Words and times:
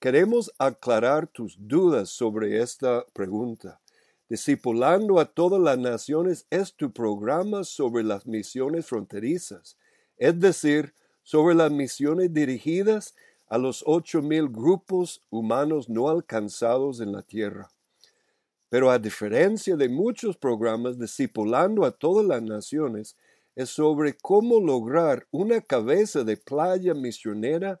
Queremos 0.00 0.52
aclarar 0.58 1.26
tus 1.26 1.56
dudas 1.58 2.10
sobre 2.10 2.62
esta 2.62 3.04
pregunta. 3.12 3.80
Discipulando 4.28 5.18
a 5.18 5.24
todas 5.24 5.60
las 5.60 5.76
naciones 5.76 6.46
es 6.50 6.72
tu 6.74 6.92
programa 6.92 7.64
sobre 7.64 8.04
las 8.04 8.24
misiones 8.24 8.86
fronterizas, 8.86 9.76
es 10.16 10.38
decir, 10.38 10.94
sobre 11.24 11.56
las 11.56 11.72
misiones 11.72 12.32
dirigidas 12.32 13.16
a 13.48 13.58
los 13.58 13.82
ocho 13.86 14.22
mil 14.22 14.48
grupos 14.48 15.20
humanos 15.30 15.88
no 15.88 16.08
alcanzados 16.08 17.00
en 17.00 17.10
la 17.10 17.22
tierra. 17.22 17.68
Pero 18.68 18.92
a 18.92 19.00
diferencia 19.00 19.74
de 19.74 19.88
muchos 19.88 20.36
programas, 20.36 20.96
discipulando 20.96 21.84
a 21.84 21.90
todas 21.90 22.24
las 22.24 22.42
naciones 22.42 23.16
es 23.56 23.70
sobre 23.70 24.14
cómo 24.14 24.60
lograr 24.60 25.26
una 25.32 25.60
cabeza 25.60 26.22
de 26.22 26.36
playa 26.36 26.94
misionera 26.94 27.80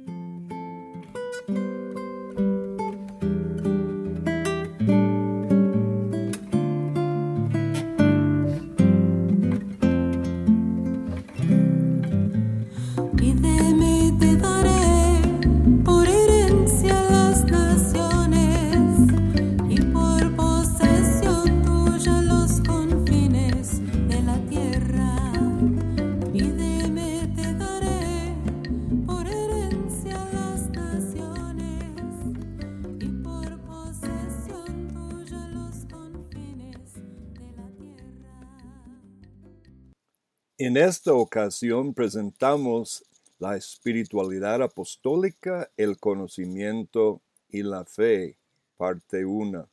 En 40.63 40.77
esta 40.77 41.11
ocasión 41.11 41.91
presentamos 41.91 43.03
la 43.39 43.57
espiritualidad 43.57 44.61
apostólica, 44.61 45.67
el 45.75 45.97
conocimiento 45.97 47.19
y 47.49 47.63
la 47.63 47.83
fe, 47.83 48.37
parte 48.77 49.25
1, 49.25 49.67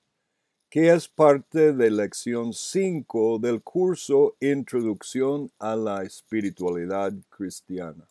que 0.71 0.91
es 0.91 1.07
parte 1.07 1.75
de 1.75 1.91
lección 1.91 2.55
5 2.55 3.39
del 3.39 3.61
curso 3.61 4.35
Introducción 4.41 5.53
a 5.59 5.77
la 5.77 6.05
Espiritualidad 6.05 7.13
Cristiana. 7.29 8.09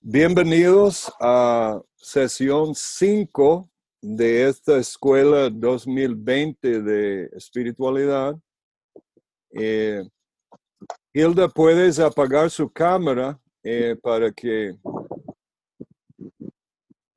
Bienvenidos 0.00 1.12
a 1.20 1.82
sesión 1.96 2.74
5 2.74 3.68
de 4.00 4.48
esta 4.48 4.78
escuela 4.78 5.50
2020 5.50 6.80
de 6.80 7.24
espiritualidad. 7.36 8.38
Eh, 9.50 10.02
Hilda, 11.12 11.48
puedes 11.48 11.98
apagar 11.98 12.50
su 12.50 12.70
cámara 12.70 13.38
eh, 13.64 13.96
para 14.00 14.30
que... 14.30 14.76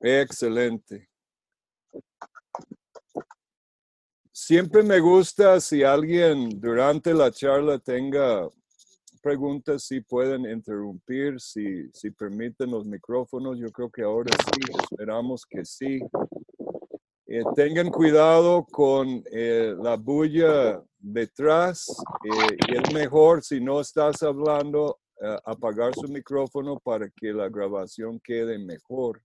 Excelente. 0.00 1.08
Siempre 4.32 4.82
me 4.82 4.98
gusta 4.98 5.60
si 5.60 5.84
alguien 5.84 6.60
durante 6.60 7.14
la 7.14 7.30
charla 7.30 7.78
tenga 7.78 8.50
preguntas, 9.22 9.84
si 9.84 10.00
pueden 10.00 10.44
interrumpir, 10.44 11.40
si, 11.40 11.88
si 11.92 12.10
permiten 12.10 12.72
los 12.72 12.84
micrófonos. 12.84 13.58
Yo 13.58 13.70
creo 13.70 13.90
que 13.90 14.02
ahora 14.02 14.36
sí, 14.36 14.72
esperamos 14.82 15.46
que 15.46 15.64
sí. 15.64 16.00
Eh, 17.36 17.42
tengan 17.56 17.90
cuidado 17.90 18.64
con 18.64 19.24
eh, 19.32 19.74
la 19.82 19.96
bulla 19.96 20.80
detrás 21.00 21.88
eh, 22.22 22.56
y 22.68 22.76
es 22.76 22.94
mejor 22.94 23.42
si 23.42 23.60
no 23.60 23.80
estás 23.80 24.22
hablando 24.22 25.00
apagar 25.44 25.92
su 25.94 26.06
micrófono 26.06 26.78
para 26.78 27.08
que 27.08 27.32
la 27.32 27.48
grabación 27.48 28.20
quede 28.20 28.56
mejor. 28.58 29.20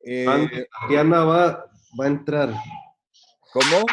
Tatiana 0.00 1.24
va, 1.24 1.70
va 2.00 2.04
a 2.04 2.08
entrar. 2.08 2.54
¿Cómo? 3.52 3.84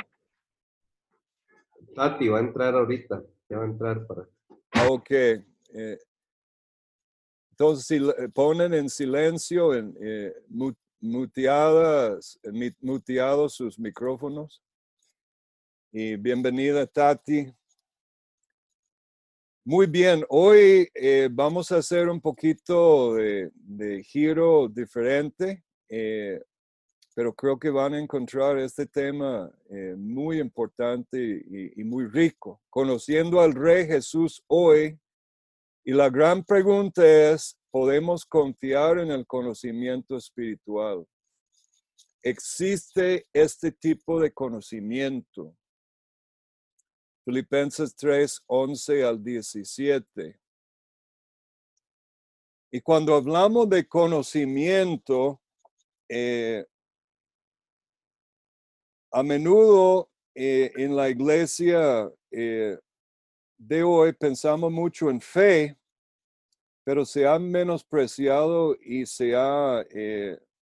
Tati 1.93 2.29
va 2.29 2.37
a 2.37 2.41
entrar 2.41 2.73
ahorita, 2.73 3.21
ya 3.47 3.57
va 3.57 3.63
a 3.63 3.67
entrar 3.67 4.07
para. 4.07 4.27
Ah, 4.71 4.87
ok. 4.89 5.11
entonces, 7.51 7.85
si 7.85 7.99
ponen 8.29 8.73
en 8.73 8.89
silencio, 8.89 9.75
en, 9.75 9.95
muteadas, 10.99 12.39
muteados 12.81 13.55
sus 13.55 13.77
micrófonos. 13.79 14.63
Y 15.91 16.15
bienvenida, 16.15 16.85
Tati. 16.85 17.53
Muy 19.63 19.87
bien, 19.87 20.23
hoy 20.29 20.87
eh, 20.93 21.27
vamos 21.31 21.71
a 21.71 21.77
hacer 21.77 22.07
un 22.07 22.21
poquito 22.21 23.15
de, 23.15 24.03
giro 24.03 24.67
diferente, 24.67 25.63
eh, 25.89 26.39
pero 27.15 27.33
creo 27.33 27.57
que 27.57 27.71
van 27.71 27.95
a 27.95 27.99
encontrar 27.99 28.59
este 28.59 28.85
tema 28.85 29.51
eh, 29.71 29.95
muy 29.97 30.39
importante 30.39 31.17
y, 31.17 31.81
y 31.81 31.83
muy 31.83 32.05
rico. 32.07 32.61
Conociendo 32.69 33.41
al 33.41 33.53
Rey 33.53 33.87
Jesús 33.87 34.43
hoy, 34.47 34.99
y 35.83 35.93
la 35.93 36.09
gran 36.09 36.43
pregunta 36.43 37.03
es, 37.03 37.57
podemos 37.75 38.25
confiar 38.25 38.99
en 38.99 39.11
el 39.11 39.27
conocimiento 39.27 40.15
espiritual. 40.15 41.05
Existe 42.23 43.27
este 43.33 43.69
tipo 43.69 44.17
de 44.17 44.31
conocimiento. 44.31 45.53
Filipenses 47.25 47.93
3, 47.97 48.43
11 48.47 49.03
al 49.03 49.21
17. 49.21 50.39
Y 52.71 52.79
cuando 52.79 53.13
hablamos 53.13 53.69
de 53.69 53.85
conocimiento, 53.85 55.41
eh, 56.07 56.65
a 59.11 59.21
menudo 59.21 60.09
eh, 60.33 60.71
en 60.77 60.95
la 60.95 61.09
iglesia 61.09 62.09
eh, 62.31 62.79
de 63.57 63.83
hoy 63.83 64.13
pensamos 64.13 64.71
mucho 64.71 65.09
en 65.09 65.19
fe, 65.19 65.77
pero 66.85 67.03
se 67.03 67.25
ha 67.27 67.39
menospreciado 67.39 68.77
y 68.79 69.07
se 69.07 69.35
ha 69.35 69.83
eh, 69.89 70.37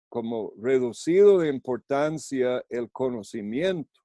como 0.08 0.54
reducido 0.62 1.40
de 1.40 1.50
importancia 1.50 2.64
el 2.70 2.92
conocimiento. 2.92 4.00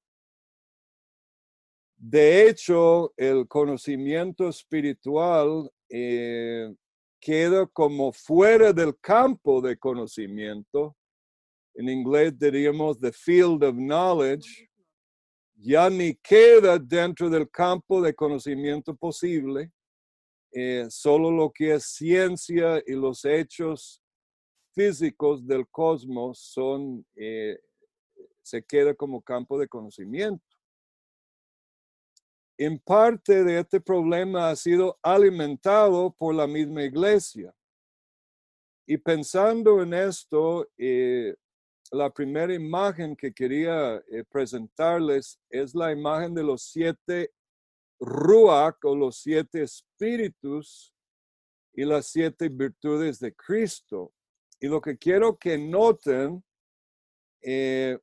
De 1.98 2.48
hecho, 2.48 3.12
el 3.18 3.46
conocimiento 3.46 4.48
espiritual 4.48 5.70
eh, 5.90 6.74
queda 7.20 7.66
como 7.66 8.14
fuera 8.14 8.72
del 8.72 8.98
campo 8.98 9.60
de 9.60 9.76
conocimiento. 9.76 10.96
En 11.74 11.90
inglés 11.90 12.32
diríamos 12.38 12.98
the 12.98 13.12
field 13.12 13.62
of 13.62 13.74
knowledge. 13.74 14.70
Ya 15.54 15.90
ni 15.90 16.14
queda 16.14 16.78
dentro 16.78 17.28
del 17.28 17.50
campo 17.50 18.00
de 18.00 18.14
conocimiento 18.14 18.96
posible 18.96 19.70
eh, 20.52 20.86
solo 20.90 21.30
lo 21.30 21.50
que 21.50 21.74
es 21.74 21.84
ciencia 21.84 22.82
y 22.86 22.92
los 22.92 23.24
hechos 23.24 24.02
físicos 24.72 25.46
del 25.46 25.68
cosmos 25.68 26.38
son, 26.38 27.04
eh, 27.16 27.58
se 28.42 28.62
queda 28.62 28.94
como 28.94 29.20
campo 29.20 29.58
de 29.58 29.68
conocimiento. 29.68 30.44
En 32.58 32.78
parte 32.78 33.42
de 33.42 33.60
este 33.60 33.80
problema 33.80 34.50
ha 34.50 34.56
sido 34.56 34.98
alimentado 35.02 36.10
por 36.12 36.34
la 36.34 36.46
misma 36.46 36.82
iglesia. 36.82 37.54
Y 38.86 38.98
pensando 38.98 39.82
en 39.82 39.94
esto, 39.94 40.68
eh, 40.76 41.34
la 41.90 42.10
primera 42.10 42.52
imagen 42.52 43.16
que 43.16 43.32
quería 43.32 43.96
eh, 44.10 44.24
presentarles 44.30 45.40
es 45.48 45.74
la 45.74 45.90
imagen 45.92 46.34
de 46.34 46.42
los 46.42 46.62
siete 46.62 47.32
ruach 48.00 48.82
o 48.84 48.96
los 48.96 49.18
siete 49.18 49.62
espíritus 49.62 50.94
y 51.72 51.84
las 51.84 52.06
siete 52.06 52.48
virtudes 52.48 53.20
de 53.20 53.34
Cristo. 53.34 54.12
Y 54.58 54.68
lo 54.68 54.80
que 54.80 54.98
quiero 54.98 55.38
que 55.38 55.56
noten, 55.56 56.42
eh, 57.42 57.98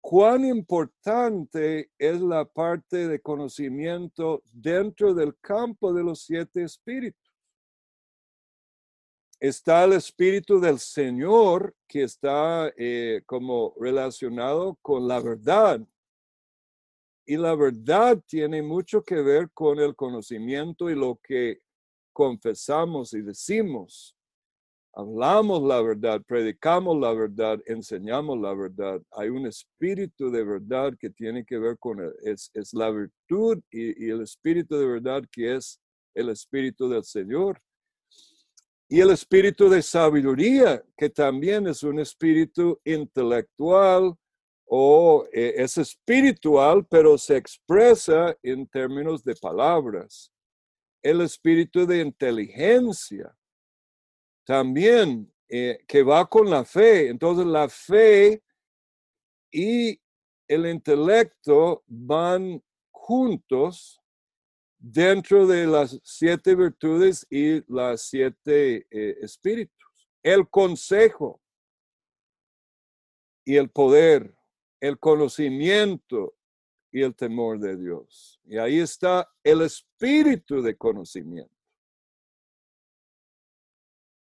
cuán 0.00 0.44
importante 0.44 1.90
es 1.98 2.20
la 2.20 2.44
parte 2.44 3.08
de 3.08 3.20
conocimiento 3.20 4.42
dentro 4.52 5.14
del 5.14 5.36
campo 5.38 5.92
de 5.92 6.02
los 6.02 6.22
siete 6.22 6.62
espíritus. 6.62 7.28
Está 9.40 9.84
el 9.84 9.92
espíritu 9.92 10.58
del 10.58 10.78
Señor 10.78 11.74
que 11.86 12.02
está 12.02 12.72
eh, 12.76 13.22
como 13.24 13.74
relacionado 13.78 14.76
con 14.82 15.06
la 15.06 15.20
verdad. 15.20 15.80
Y 17.30 17.36
la 17.36 17.54
verdad 17.54 18.18
tiene 18.26 18.62
mucho 18.62 19.02
que 19.02 19.16
ver 19.16 19.50
con 19.52 19.78
el 19.78 19.94
conocimiento 19.94 20.88
y 20.88 20.94
lo 20.94 21.20
que 21.22 21.60
confesamos 22.10 23.12
y 23.12 23.20
decimos. 23.20 24.16
Hablamos 24.94 25.62
la 25.62 25.82
verdad, 25.82 26.22
predicamos 26.26 26.98
la 26.98 27.12
verdad, 27.12 27.60
enseñamos 27.66 28.40
la 28.40 28.54
verdad. 28.54 29.02
Hay 29.10 29.28
un 29.28 29.46
espíritu 29.46 30.30
de 30.30 30.42
verdad 30.42 30.94
que 30.98 31.10
tiene 31.10 31.44
que 31.44 31.58
ver 31.58 31.76
con, 31.78 31.98
es, 32.22 32.50
es 32.54 32.72
la 32.72 32.90
virtud 32.90 33.60
y 33.70 34.08
el 34.08 34.22
espíritu 34.22 34.78
de 34.78 34.86
verdad 34.86 35.22
que 35.30 35.56
es 35.56 35.78
el 36.14 36.30
espíritu 36.30 36.88
del 36.88 37.04
Señor. 37.04 37.60
Y 38.88 39.00
el 39.00 39.10
espíritu 39.10 39.68
de 39.68 39.82
sabiduría, 39.82 40.82
que 40.96 41.10
también 41.10 41.66
es 41.66 41.82
un 41.82 42.00
espíritu 42.00 42.80
intelectual 42.86 44.16
o 44.68 45.26
eh, 45.32 45.54
es 45.56 45.78
espiritual, 45.78 46.86
pero 46.86 47.16
se 47.16 47.36
expresa 47.36 48.36
en 48.42 48.66
términos 48.66 49.24
de 49.24 49.34
palabras. 49.34 50.30
El 51.02 51.22
espíritu 51.22 51.86
de 51.86 52.00
inteligencia, 52.00 53.34
también 54.44 55.32
eh, 55.48 55.78
que 55.86 56.02
va 56.02 56.28
con 56.28 56.50
la 56.50 56.64
fe. 56.64 57.08
Entonces 57.08 57.46
la 57.46 57.68
fe 57.68 58.42
y 59.50 59.98
el 60.46 60.66
intelecto 60.66 61.82
van 61.86 62.62
juntos 62.90 64.00
dentro 64.78 65.46
de 65.46 65.66
las 65.66 65.98
siete 66.04 66.54
virtudes 66.54 67.26
y 67.30 67.62
las 67.72 68.02
siete 68.02 68.86
eh, 68.90 69.16
espíritus. 69.22 70.10
El 70.22 70.48
consejo 70.48 71.40
y 73.44 73.56
el 73.56 73.70
poder, 73.70 74.34
el 74.80 74.98
conocimiento 74.98 76.34
y 76.90 77.02
el 77.02 77.14
temor 77.14 77.58
de 77.58 77.76
Dios. 77.76 78.40
Y 78.44 78.58
ahí 78.58 78.78
está 78.78 79.28
el 79.42 79.62
espíritu 79.62 80.62
de 80.62 80.76
conocimiento. 80.76 81.54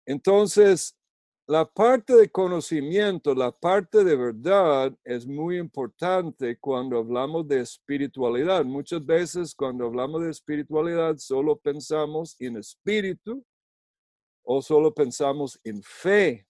Entonces, 0.06 0.96
la 1.48 1.64
parte 1.64 2.16
de 2.16 2.28
conocimiento, 2.28 3.34
la 3.34 3.52
parte 3.52 4.02
de 4.02 4.16
verdad 4.16 4.96
es 5.04 5.26
muy 5.26 5.58
importante 5.58 6.58
cuando 6.58 6.98
hablamos 6.98 7.46
de 7.46 7.60
espiritualidad. 7.60 8.64
Muchas 8.64 9.04
veces 9.06 9.54
cuando 9.54 9.86
hablamos 9.86 10.22
de 10.22 10.30
espiritualidad 10.30 11.16
solo 11.18 11.56
pensamos 11.56 12.34
en 12.40 12.56
espíritu 12.56 13.44
o 14.42 14.60
solo 14.60 14.92
pensamos 14.92 15.60
en 15.62 15.82
fe. 15.82 16.48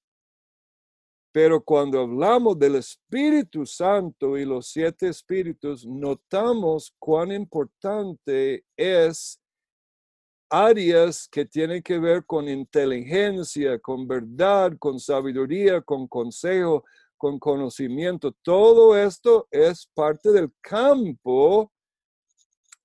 Pero 1.37 1.63
cuando 1.63 2.01
hablamos 2.01 2.59
del 2.59 2.77
Espíritu 2.77 3.67
Santo 3.67 4.39
y 4.39 4.47
los 4.47 4.69
siete 4.69 5.09
espíritus, 5.09 5.85
notamos 5.87 6.95
cuán 6.99 7.31
importante 7.31 8.65
es 8.75 9.39
áreas 10.49 11.29
que 11.29 11.45
tienen 11.45 11.83
que 11.83 11.99
ver 11.99 12.25
con 12.25 12.49
inteligencia, 12.49 13.79
con 13.79 14.09
verdad, 14.09 14.79
con 14.79 14.99
sabiduría, 14.99 15.83
con 15.83 16.09
consejo, 16.09 16.85
con 17.19 17.39
conocimiento. 17.39 18.35
Todo 18.41 18.97
esto 18.97 19.47
es 19.51 19.87
parte 19.93 20.33
del 20.33 20.51
campo 20.63 21.71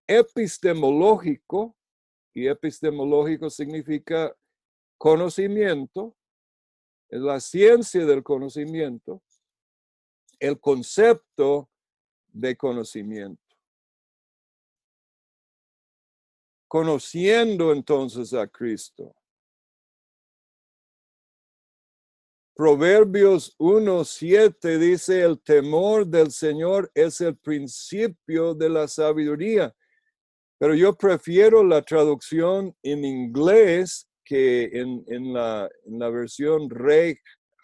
epistemológico, 0.05 1.73
y 2.33 2.47
epistemológico 2.47 3.49
significa 3.49 4.35
conocimiento, 4.97 6.17
es 7.11 7.21
la 7.21 7.39
ciencia 7.39 8.03
del 8.07 8.23
conocimiento, 8.23 9.21
el 10.39 10.59
concepto 10.59 11.69
de 12.29 12.57
conocimiento. 12.57 13.51
conociendo 16.71 17.73
entonces 17.73 18.33
a 18.33 18.47
Cristo. 18.47 19.13
Proverbios 22.55 23.57
1.7 23.57 24.77
dice, 24.77 25.21
el 25.21 25.41
temor 25.41 26.07
del 26.07 26.31
Señor 26.31 26.89
es 26.95 27.19
el 27.19 27.35
principio 27.35 28.53
de 28.53 28.69
la 28.69 28.87
sabiduría. 28.87 29.75
Pero 30.57 30.73
yo 30.73 30.95
prefiero 30.95 31.61
la 31.61 31.81
traducción 31.81 32.73
en 32.81 33.03
inglés 33.03 34.07
que 34.31 34.69
en, 34.71 35.03
en, 35.07 35.33
la, 35.33 35.69
en 35.83 35.99
la 35.99 36.09
versión 36.09 36.69
Rey 36.69 37.17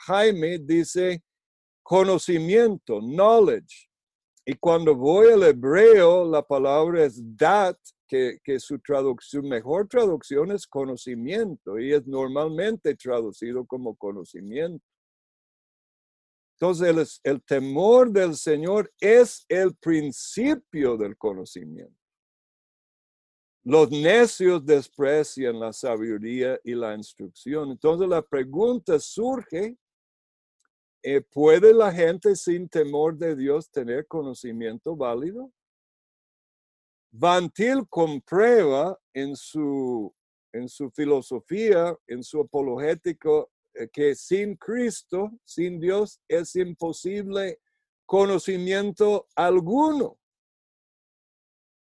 Jaime 0.06 0.60
dice 0.60 1.24
conocimiento, 1.82 3.00
knowledge. 3.00 3.88
Y 4.46 4.54
cuando 4.56 4.94
voy 4.94 5.32
al 5.32 5.44
hebreo, 5.44 6.30
la 6.30 6.46
palabra 6.46 7.06
es 7.06 7.22
dat, 7.38 7.78
que, 8.06 8.60
su 8.60 8.80
traducción, 8.80 9.48
mejor 9.48 9.88
traducción 9.88 10.52
es 10.52 10.68
conocimiento 10.68 11.80
y 11.80 11.94
es 11.94 12.06
normalmente 12.06 12.96
traducido 12.96 13.66
como 13.66 13.96
conocimiento. 13.96 14.86
Entonces, 16.60 17.18
el, 17.24 17.32
el 17.32 17.44
temor 17.44 18.12
del 18.12 18.36
Señor 18.36 18.92
es 19.00 19.46
el 19.48 19.74
principio 19.78 20.98
del 20.98 21.16
conocimiento. 21.16 21.97
Los 23.70 23.92
necios 23.92 24.66
desprecian 24.66 25.60
la 25.60 25.74
sabiduría 25.74 26.58
y 26.64 26.74
la 26.74 26.96
instrucción. 26.96 27.70
Entonces 27.72 28.08
la 28.08 28.22
pregunta 28.22 28.98
surge, 28.98 29.76
eh, 31.04 31.20
¿puede 31.20 31.74
la 31.74 31.92
gente 31.92 32.34
sin 32.38 32.70
temor 32.70 33.18
de 33.18 33.36
Dios 33.36 33.70
tener 33.70 34.08
conocimiento 34.08 34.96
válido? 34.96 35.52
Van 37.12 37.50
Til 37.50 37.86
comprueba 37.90 38.98
en 39.14 39.36
su, 39.36 40.16
en 40.54 40.70
su 40.70 40.90
filosofía, 40.92 41.94
en 42.08 42.24
su 42.24 42.40
apologético, 42.40 43.52
eh, 43.74 43.90
que 43.92 44.16
sin 44.16 44.56
Cristo, 44.56 45.30
sin 45.44 45.78
Dios, 45.78 46.22
es 46.30 46.56
imposible 46.56 47.60
conocimiento 48.06 49.28
alguno. 49.36 50.18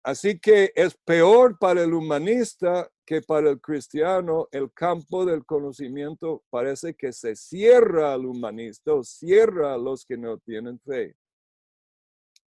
Así 0.06 0.38
que 0.38 0.72
es 0.76 0.96
peor 1.04 1.58
para 1.58 1.82
el 1.82 1.92
humanista 1.92 2.88
que 3.08 3.22
para 3.22 3.50
el 3.50 3.60
cristiano. 3.60 4.48
El 4.52 4.72
campo 4.72 5.26
del 5.26 5.44
conocimiento 5.44 6.44
parece 6.52 6.94
que 6.94 7.12
se 7.12 7.36
cierra 7.36 8.14
al 8.14 8.28
humanista 8.28 8.94
o 8.94 9.04
cierra 9.04 9.74
a 9.74 9.80
los 9.80 10.06
que 10.06 10.16
no 10.16 10.38
tienen 10.38 10.80
fe. 10.80 11.16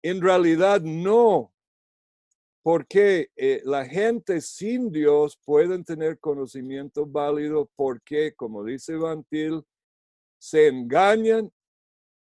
En 0.04 0.22
realidad 0.22 0.82
no, 0.82 1.52
porque 2.62 3.32
eh, 3.36 3.64
la 3.66 3.86
gente 3.86 4.40
sin 4.40 4.92
Dios 4.92 5.40
pueden 5.44 5.84
tener 5.84 6.20
conocimiento 6.20 7.08
válido 7.08 7.72
porque, 7.76 8.36
como 8.36 8.64
dice 8.64 8.98
Bantil, 8.98 9.64
se 10.38 10.68
engañan 10.68 11.52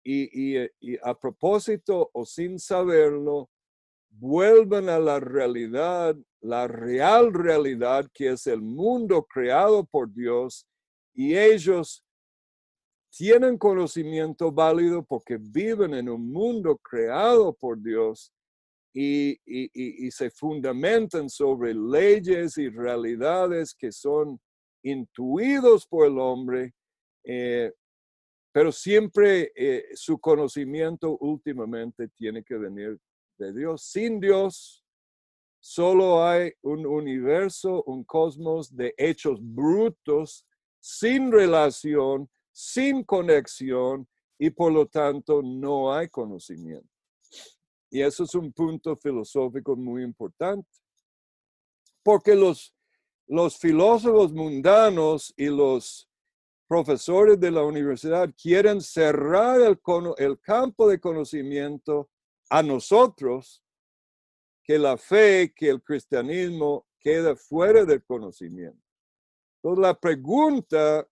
y, 0.04 0.58
y, 0.58 0.98
a 1.04 1.14
propósito 1.14 2.10
o 2.14 2.26
sin 2.26 2.58
saberlo, 2.58 3.48
vuelven 4.10 4.90
a 4.90 5.00
la 5.00 5.20
realidad, 5.20 6.16
la 6.42 6.68
real 6.68 7.34
realidad 7.34 8.10
que 8.14 8.30
es 8.30 8.48
el 8.48 8.62
mundo 8.62 9.24
creado 9.24 9.86
por 9.86 10.14
Dios 10.14 10.66
y 11.14 11.38
ellos 11.38 12.04
tienen 13.10 13.58
conocimiento 13.58 14.52
válido 14.52 15.04
porque 15.04 15.38
viven 15.40 15.94
en 15.94 16.10
un 16.10 16.32
mundo 16.32 16.78
creado 16.78 17.54
por 17.54 17.82
Dios 17.82 18.32
y, 18.94 19.40
se 20.12 20.30
fundamentan 20.32 21.30
sobre 21.30 21.74
leyes 21.74 22.58
y 22.58 22.70
realidades 22.70 23.74
que 23.74 23.92
son 23.92 24.40
intuidos 24.84 25.86
por 25.88 26.08
el 26.08 26.18
hombre, 26.18 26.74
eh, 27.24 27.72
pero 28.52 28.72
siempre 28.72 29.52
eh, 29.56 29.86
su 29.94 30.20
conocimiento 30.20 31.18
últimamente 31.20 32.08
tiene 32.10 32.44
que 32.44 32.56
venir 32.58 33.00
de 33.40 33.54
Dios. 33.54 33.82
Sin 33.84 34.20
Dios, 34.20 34.86
solo 35.60 36.24
hay 36.24 36.52
un 36.62 36.86
universo, 36.86 37.84
un 37.88 38.04
cosmos 38.04 38.76
de 38.76 38.94
hechos 38.98 39.40
brutos, 39.42 40.46
sin 40.80 41.32
relación, 41.32 42.30
sin 42.52 43.04
conexión, 43.04 44.08
y 44.38 44.50
por 44.50 44.72
lo 44.72 44.86
tanto 44.88 45.42
no 45.42 45.94
hay 45.94 46.08
conocimiento. 46.08 46.88
Y 47.90 48.02
eso 48.02 48.24
es 48.24 48.36
un 48.36 48.54
punto 48.54 48.96
filosófico 48.96 49.76
muy 49.76 50.04
importante, 50.04 50.70
porque 52.04 52.36
los, 52.36 52.74
los 53.28 53.58
filósofos 53.58 54.32
mundanos 54.32 55.34
y 55.36 55.48
los 55.48 56.08
profesores 56.68 57.40
de 57.40 57.52
la 57.52 57.64
universidad 57.64 58.34
quieren 58.42 58.80
cerrar 58.80 59.60
el, 59.60 59.80
el 60.18 60.40
campo 60.40 60.88
de 60.88 61.00
conocimiento 61.00 62.10
a 62.50 62.64
nosotros, 62.64 63.64
que 64.64 64.78
la 64.78 64.98
fe, 64.98 65.54
que 65.56 65.70
el 65.70 65.82
cristianismo 65.82 66.88
queda 67.00 67.36
fuera 67.36 67.86
del 67.86 68.04
conocimiento. 68.04 68.82
Entonces 69.62 69.82
la 69.82 70.00
pregunta 70.00 71.08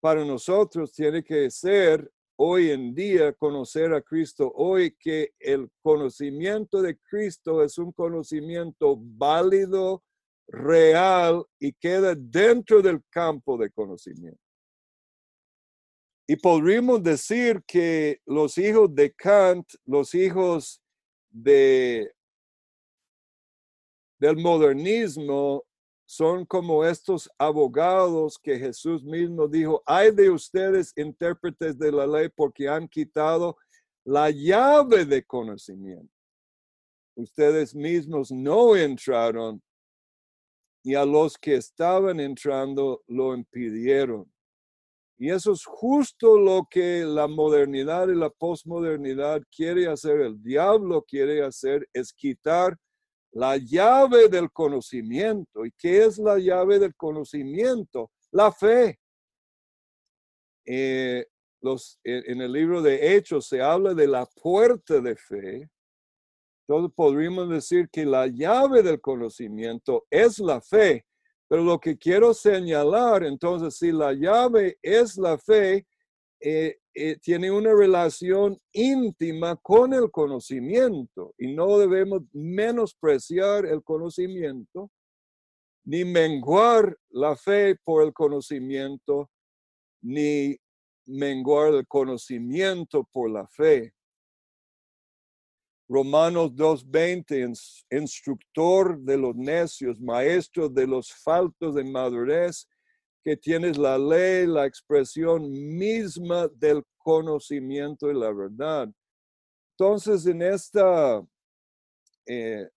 para 0.00 0.24
nosotros 0.24 0.92
tiene 0.92 1.22
que 1.22 1.50
ser 1.50 2.10
hoy 2.36 2.70
en 2.70 2.94
día 2.94 3.32
conocer 3.32 3.94
a 3.94 4.02
Cristo, 4.02 4.52
hoy 4.56 4.96
que 4.98 5.32
el 5.38 5.70
conocimiento 5.80 6.82
de 6.82 6.98
Cristo 6.98 7.62
es 7.62 7.78
un 7.78 7.92
conocimiento 7.92 8.96
válido, 8.98 10.02
real 10.48 11.44
y 11.58 11.72
queda 11.72 12.14
dentro 12.14 12.82
del 12.82 13.00
campo 13.08 13.56
de 13.56 13.70
conocimiento. 13.70 14.41
Y 16.26 16.36
podríamos 16.36 17.02
decir 17.02 17.62
que 17.66 18.20
los 18.26 18.56
hijos 18.56 18.94
de 18.94 19.12
Kant, 19.12 19.68
los 19.84 20.14
hijos 20.14 20.80
de, 21.30 22.12
del 24.18 24.36
modernismo, 24.36 25.64
son 26.06 26.44
como 26.44 26.84
estos 26.84 27.30
abogados 27.38 28.38
que 28.38 28.58
Jesús 28.58 29.02
mismo 29.02 29.48
dijo, 29.48 29.82
hay 29.86 30.10
de 30.10 30.30
ustedes 30.30 30.92
intérpretes 30.96 31.78
de 31.78 31.90
la 31.90 32.06
ley 32.06 32.28
porque 32.28 32.68
han 32.68 32.86
quitado 32.86 33.56
la 34.04 34.30
llave 34.30 35.04
de 35.04 35.24
conocimiento. 35.24 36.12
Ustedes 37.14 37.74
mismos 37.74 38.30
no 38.30 38.76
entraron 38.76 39.62
y 40.82 40.94
a 40.94 41.04
los 41.04 41.38
que 41.38 41.54
estaban 41.54 42.20
entrando 42.20 43.02
lo 43.06 43.34
impidieron. 43.34 44.31
Y 45.22 45.30
eso 45.30 45.52
es 45.52 45.64
justo 45.64 46.36
lo 46.36 46.66
que 46.68 47.04
la 47.04 47.28
modernidad 47.28 48.08
y 48.08 48.16
la 48.16 48.28
posmodernidad 48.28 49.40
quiere 49.54 49.86
hacer, 49.86 50.20
el 50.20 50.42
diablo 50.42 51.04
quiere 51.04 51.44
hacer, 51.44 51.88
es 51.92 52.12
quitar 52.12 52.76
la 53.30 53.56
llave 53.56 54.28
del 54.28 54.50
conocimiento. 54.50 55.64
¿Y 55.64 55.70
qué 55.78 56.06
es 56.06 56.18
la 56.18 56.40
llave 56.40 56.80
del 56.80 56.96
conocimiento? 56.96 58.10
La 58.32 58.50
fe. 58.50 58.98
Eh, 60.66 61.24
los, 61.60 62.00
en 62.02 62.40
el 62.40 62.50
libro 62.50 62.82
de 62.82 63.14
Hechos 63.14 63.46
se 63.46 63.62
habla 63.62 63.94
de 63.94 64.08
la 64.08 64.26
puerta 64.26 65.00
de 65.00 65.14
fe. 65.14 65.70
Entonces 66.66 66.92
podríamos 66.96 67.48
decir 67.48 67.88
que 67.92 68.04
la 68.04 68.26
llave 68.26 68.82
del 68.82 69.00
conocimiento 69.00 70.04
es 70.10 70.40
la 70.40 70.60
fe. 70.60 71.06
Pero 71.52 71.64
lo 71.64 71.78
que 71.78 71.98
quiero 71.98 72.32
señalar, 72.32 73.24
entonces, 73.24 73.76
si 73.76 73.92
la 73.92 74.14
llave 74.14 74.78
es 74.80 75.18
la 75.18 75.36
fe, 75.36 75.86
eh, 76.40 76.78
eh, 76.94 77.18
tiene 77.20 77.50
una 77.50 77.74
relación 77.74 78.56
íntima 78.72 79.56
con 79.56 79.92
el 79.92 80.10
conocimiento 80.10 81.34
y 81.36 81.52
no 81.52 81.76
debemos 81.76 82.22
menospreciar 82.32 83.66
el 83.66 83.82
conocimiento 83.82 84.90
ni 85.84 86.06
menguar 86.06 86.96
la 87.10 87.36
fe 87.36 87.76
por 87.84 88.02
el 88.02 88.14
conocimiento, 88.14 89.28
ni 90.00 90.56
menguar 91.04 91.74
el 91.74 91.86
conocimiento 91.86 93.06
por 93.12 93.30
la 93.30 93.46
fe. 93.46 93.92
Romanos 95.92 96.52
2.20, 96.52 97.84
instructor 97.90 98.98
de 98.98 99.18
los 99.18 99.36
necios, 99.36 100.00
maestro 100.00 100.70
de 100.70 100.86
los 100.86 101.12
faltos 101.12 101.74
de 101.74 101.84
madurez, 101.84 102.66
que 103.22 103.36
tienes 103.36 103.76
la 103.76 103.98
ley, 103.98 104.46
la 104.46 104.64
expresión 104.64 105.50
misma 105.50 106.48
del 106.48 106.82
conocimiento 106.96 108.10
y 108.10 108.14
la 108.18 108.32
verdad. 108.32 108.88
Entonces, 109.76 110.24
en 110.24 110.40
esta, 110.40 111.22
eh, 112.26 112.70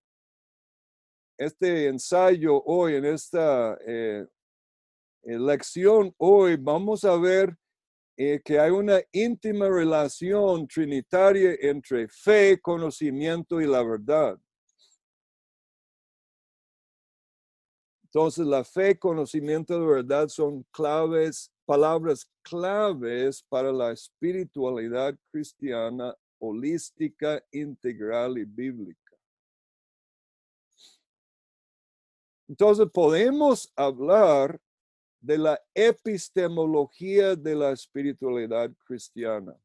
este 1.37 1.87
ensayo 1.87 2.61
hoy, 2.65 2.95
en 2.95 3.05
esta 3.05 3.77
eh, 3.87 4.25
eh, 5.23 5.39
lección 5.39 6.13
hoy, 6.17 6.57
vamos 6.57 7.05
a 7.05 7.15
ver 7.15 7.57
eh, 8.17 8.41
que 8.43 8.57
hay 8.59 8.71
una 8.71 9.01
íntima 9.11 9.67
relación 9.67 10.67
trinitaria 10.67 11.55
entre 11.59 12.07
fe, 12.07 12.59
conocimiento 12.61 13.59
y 13.59 13.67
la 13.67 13.83
verdad. 13.83 14.39
Entonces, 18.05 18.45
la 18.45 18.63
fe, 18.63 18.97
conocimiento 18.97 19.75
y 19.75 19.79
la 19.81 19.85
verdad 19.85 20.29
son 20.29 20.63
claves, 20.71 21.51
palabras 21.65 22.31
claves 22.41 23.43
para 23.49 23.73
la 23.73 23.91
espiritualidad 23.91 25.13
cristiana 25.29 26.15
holística, 26.39 27.43
integral 27.51 28.37
y 28.37 28.45
bíblica. 28.45 29.17
Entonces, 32.47 32.87
podemos 32.93 33.73
hablar 33.75 34.61
de 35.25 35.39
la 35.39 35.59
epistemología 35.73 37.35
de 37.35 37.55
la 37.55 37.71
espiritualidad 37.71 38.71
cristiana. 38.85 39.55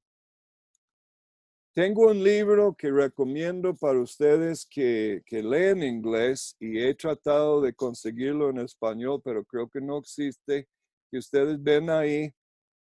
Tengo 1.74 2.08
un 2.08 2.24
libro 2.24 2.74
que 2.74 2.90
recomiendo 2.90 3.76
para 3.76 4.00
ustedes 4.00 4.66
que, 4.66 5.22
que 5.26 5.42
leen 5.42 5.82
inglés 5.82 6.56
y 6.58 6.80
he 6.80 6.94
tratado 6.94 7.60
de 7.60 7.74
conseguirlo 7.74 8.48
en 8.48 8.58
español, 8.58 9.20
pero 9.22 9.44
creo 9.44 9.68
que 9.68 9.80
no 9.80 9.98
existe. 9.98 10.66
Que 11.10 11.18
ustedes 11.18 11.62
ven 11.62 11.90
ahí, 11.90 12.32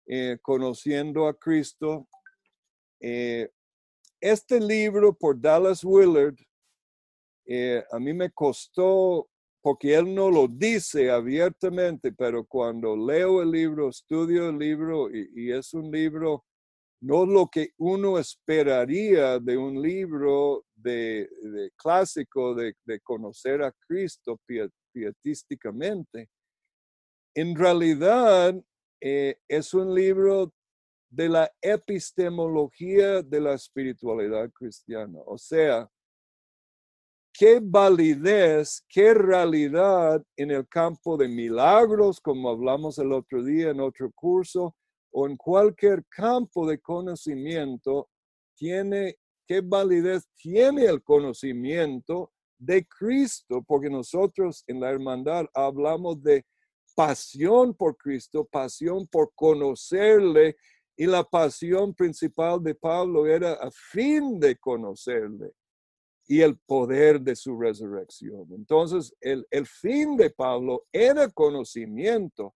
eh, 0.05 0.37
Conociendo 0.41 1.27
a 1.27 1.33
Cristo. 1.33 2.07
Eh, 3.01 3.49
este 4.21 4.59
libro 4.59 5.13
por 5.13 5.39
Dallas 5.39 5.83
Willard, 5.83 6.37
eh, 7.45 7.83
a 7.91 7.99
mí 7.99 8.13
me 8.13 8.31
costó 8.31 9.27
porque 9.67 9.93
él 9.93 10.15
no 10.15 10.31
lo 10.31 10.47
dice 10.47 11.11
abiertamente, 11.11 12.13
pero 12.13 12.45
cuando 12.45 12.95
leo 12.95 13.41
el 13.41 13.51
libro, 13.51 13.89
estudio 13.89 14.47
el 14.47 14.57
libro 14.57 15.09
y, 15.13 15.51
es 15.51 15.73
un 15.73 15.91
libro, 15.91 16.45
no 17.01 17.25
lo 17.25 17.47
que 17.47 17.71
uno 17.75 18.17
esperaría 18.17 19.39
de 19.39 19.57
un 19.57 19.81
libro 19.81 20.63
de, 20.73 21.29
clásico 21.75 22.55
de, 22.55 22.75
conocer 23.03 23.61
a 23.61 23.73
Cristo 23.85 24.39
pietísticamente. 24.93 26.29
En 27.35 27.53
realidad 27.53 28.55
eh, 29.01 29.35
es 29.49 29.73
un 29.73 29.93
libro 29.93 30.53
de 31.09 31.27
la 31.27 31.51
epistemología 31.61 33.21
de 33.21 33.41
la 33.41 33.53
espiritualidad 33.55 34.49
cristiana, 34.53 35.19
o 35.25 35.37
sea, 35.37 35.91
qué 37.37 37.59
validez, 37.61 38.83
qué 38.89 39.13
realidad 39.13 40.23
en 40.35 40.49
el 40.49 40.67
campo 40.67 41.17
de 41.17 41.27
milagros, 41.27 42.19
como 42.19 42.49
hablamos 42.49 42.97
el 42.97 43.13
otro 43.13 43.43
día 43.43 43.69
en 43.69 43.79
otro 43.79 44.11
curso, 44.11 44.75
o 45.11 45.27
en 45.27 45.37
cualquier 45.37 46.03
campo 46.09 46.67
de 46.67 46.79
conocimiento, 46.79 48.09
tiene, 48.55 49.17
qué 49.47 49.61
validez 49.61 50.27
tiene 50.35 50.85
el 50.85 51.03
conocimiento 51.03 52.31
de 52.57 52.87
Cristo, 52.87 53.63
porque 53.67 53.89
nosotros 53.89 54.63
en 54.65 54.79
la 54.79 54.89
hermandad 54.89 55.45
hablamos 55.53 56.23
de 56.23 56.43
pasión 56.95 57.75
por 57.75 57.95
Cristo, 57.97 58.45
pasión 58.45 59.05
por 59.05 59.31
conocerle, 59.35 60.57
y 60.95 61.05
la 61.05 61.23
pasión 61.23 61.93
principal 61.93 62.63
de 62.63 62.73
Pablo 62.73 63.27
era 63.27 63.53
a 63.53 63.69
fin 63.69 64.39
de 64.39 64.55
conocerle 64.55 65.51
y 66.27 66.41
el 66.41 66.57
poder 66.57 67.21
de 67.21 67.35
su 67.35 67.57
resurrección. 67.57 68.47
Entonces, 68.51 69.15
el, 69.21 69.45
fin 69.65 70.17
de 70.17 70.29
Pablo 70.29 70.85
era 70.91 71.29
conocimiento, 71.29 72.53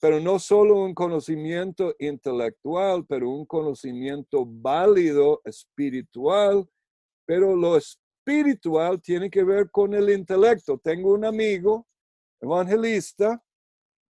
pero 0.00 0.20
no 0.20 0.40
solo 0.40 0.82
un 0.82 0.92
conocimiento 0.92 1.94
intelectual, 2.00 3.06
pero 3.06 3.30
un 3.30 3.46
conocimiento 3.46 4.44
válido, 4.44 5.40
espiritual, 5.44 6.68
pero 7.24 7.54
lo 7.54 7.76
espiritual 7.76 9.00
tiene 9.00 9.30
que 9.30 9.44
ver 9.44 9.70
con 9.70 9.94
el 9.94 10.10
intelecto. 10.10 10.78
Tengo 10.78 11.12
un 11.12 11.24
amigo 11.24 11.86
evangelista 12.40 13.42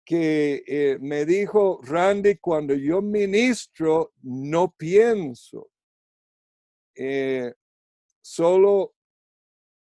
que 0.05 0.65
eh, 0.67 0.99
me 1.01 1.25
dijo, 1.25 1.81
Randy, 1.83 2.39
cuando 2.39 2.75
yo 2.75 3.01
ministro, 3.01 4.13
no 4.23 4.73
pienso. 4.77 5.71
Eh, 6.95 7.53
solo 8.23 8.95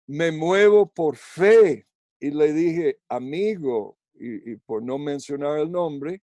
me 0.08 0.32
muevo 0.32 0.90
por 0.90 1.16
fe. 1.16 1.86
Y 2.20 2.30
le 2.30 2.52
dije, 2.52 2.98
amigo, 3.08 3.98
y, 4.14 4.56
por 4.56 4.82
no 4.82 4.98
mencionar 4.98 5.58
el 5.58 5.70
nombre, 5.70 6.22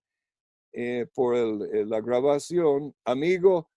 eh, 0.72 1.06
por 1.14 1.36
la 1.36 2.00
grabación, 2.00 2.94
amigo, 3.04 3.68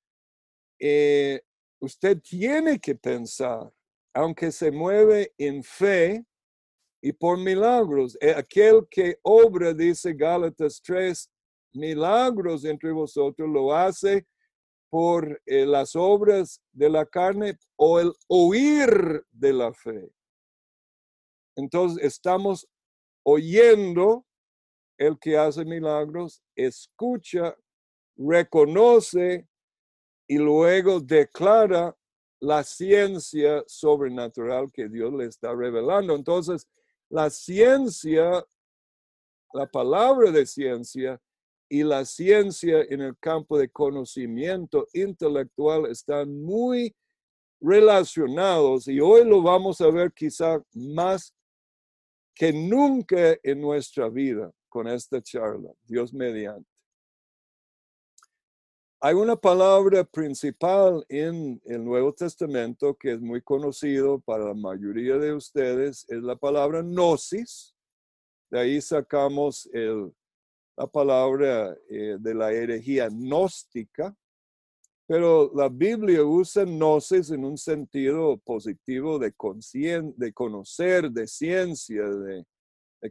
usted 1.80 2.20
tiene 2.22 2.80
que 2.80 2.96
pensar, 2.96 3.72
aunque 4.14 4.52
se 4.52 4.72
mueve 4.72 5.34
en 5.38 5.64
fe, 5.64 6.26
y 7.02 7.12
por 7.12 7.38
milagros. 7.38 8.18
Eh, 8.22 8.34
aquel 8.36 8.88
que 8.90 9.18
obra, 9.24 9.74
dice 9.74 10.14
Gálatas 10.14 10.82
3, 10.82 11.30
milagros 11.74 12.64
entre 12.66 12.92
vosotros 12.92 13.50
lo 13.50 13.74
hace 13.74 14.26
por 14.92 15.42
eh, 15.46 15.66
las 15.66 15.96
obras 15.96 16.62
de 16.74 16.90
la 16.90 17.06
carne 17.06 17.58
o 17.78 18.00
el 18.02 18.12
oír 18.28 19.26
de 19.32 19.54
la 19.54 19.74
fe. 19.74 20.12
Entonces 21.56 22.04
estamos 22.04 22.68
oyendo 23.24 24.26
el 24.98 25.18
que 25.18 25.38
hace 25.38 25.64
milagros, 25.64 26.44
escucha, 26.56 27.56
reconoce 28.18 29.48
y 30.28 30.38
luego 30.38 31.00
declara 31.00 31.96
la 32.42 32.62
ciencia 32.64 33.64
sobrenatural 33.68 34.72
que 34.74 34.90
Dios 34.90 35.14
le 35.14 35.26
está 35.26 35.56
revelando. 35.56 36.16
Entonces, 36.16 36.68
la 37.10 37.30
ciencia, 37.30 38.46
la 39.54 39.68
palabra 39.68 40.32
de 40.32 40.46
ciencia 40.46 41.22
y 41.72 41.84
la 41.84 42.04
ciencia 42.04 42.82
en 42.90 43.00
el 43.00 43.18
campo 43.18 43.58
de 43.58 43.70
conocimiento 43.70 44.88
intelectual 44.92 45.86
están 45.86 46.44
muy 46.44 46.94
relacionados 47.62 48.90
y 48.90 49.00
hoy 49.00 49.24
lo 49.24 49.42
vamos 49.42 49.80
a 49.80 49.90
ver 49.90 50.12
quizá 50.12 50.62
más 50.74 51.34
que 52.36 52.52
nunca 52.52 53.38
en 53.42 53.62
nuestra 53.62 54.10
vida 54.10 54.52
con 54.68 54.86
esta 54.90 55.22
charla, 55.22 55.72
Dios 55.84 56.14
mediante. 56.14 56.70
Hay 59.00 59.16
una 59.16 59.38
palabra 59.38 60.04
principal 60.04 61.06
en 61.08 61.62
el 61.64 61.86
Nuevo 61.86 62.14
Testamento 62.14 62.98
que 62.98 63.14
es 63.14 63.22
muy 63.22 63.42
conocido 63.42 64.20
para 64.20 64.44
la 64.44 64.54
mayoría 64.54 65.18
de 65.18 65.34
ustedes, 65.34 66.06
es 66.10 66.22
la 66.22 66.36
palabra 66.36 66.82
gnosis. 66.82 67.74
De 68.50 68.60
ahí 68.60 68.82
sacamos 68.82 69.70
la 70.82 70.88
palabra 70.88 71.78
eh, 71.92 72.18
de 72.20 72.34
la 72.34 72.52
herejía 72.52 73.08
gnóstica, 73.08 74.16
pero 75.08 75.52
la 75.54 75.70
Biblia 75.70 76.24
usa 76.24 76.64
gnosis 76.66 77.30
en 77.30 77.46
un 77.46 77.56
sentido 77.56 78.38
positivo 78.38 79.20
de, 79.20 79.32
de 80.18 80.34
conocer, 80.34 81.12
de 81.12 81.28
ciencia, 81.28 82.04
de, 82.10 82.46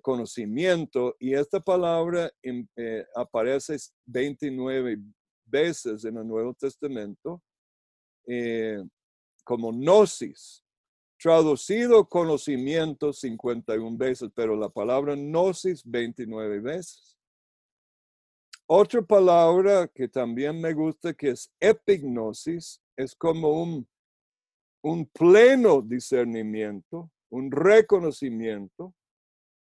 conocimiento, 0.02 1.16
y 1.18 1.34
esta 1.34 1.60
palabra 1.60 2.30
eh, 2.42 3.04
aparece 3.14 3.76
29 4.06 4.98
veces 5.44 6.04
en 6.04 6.16
el 6.16 6.26
Nuevo 6.26 6.54
Testamento 6.54 7.42
eh, 8.26 8.82
como 9.44 9.72
gnosis, 9.72 10.64
traducido 11.20 12.08
conocimiento 12.08 13.12
51 13.12 13.96
veces, 13.96 14.30
pero 14.34 14.56
la 14.56 14.68
palabra 14.68 15.14
gnosis 15.14 15.82
29 15.84 16.60
veces. 16.60 17.19
Otra 18.72 19.02
palabra 19.02 19.88
que 19.88 20.06
también 20.06 20.60
me 20.60 20.72
gusta 20.72 21.12
que 21.12 21.30
es 21.30 21.52
epignosis, 21.58 22.80
es 22.96 23.16
como 23.16 23.60
un, 23.60 23.88
un 24.84 25.06
pleno 25.06 25.82
discernimiento, 25.82 27.10
un 27.30 27.50
reconocimiento, 27.50 28.94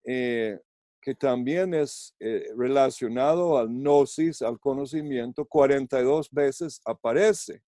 eh, 0.04 0.60
que 1.00 1.14
también 1.14 1.72
es 1.72 2.14
eh, 2.20 2.52
relacionado 2.54 3.56
al 3.56 3.70
gnosis, 3.70 4.42
al 4.42 4.60
conocimiento, 4.60 5.46
42 5.46 6.30
veces 6.30 6.82
aparece. 6.84 7.62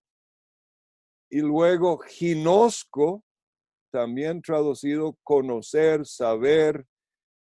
Y 1.31 1.41
luego 1.41 1.97
ginosco, 1.97 3.25
también 3.91 4.43
traducido 4.43 5.17
conocer, 5.25 6.05
saber, 6.05 6.87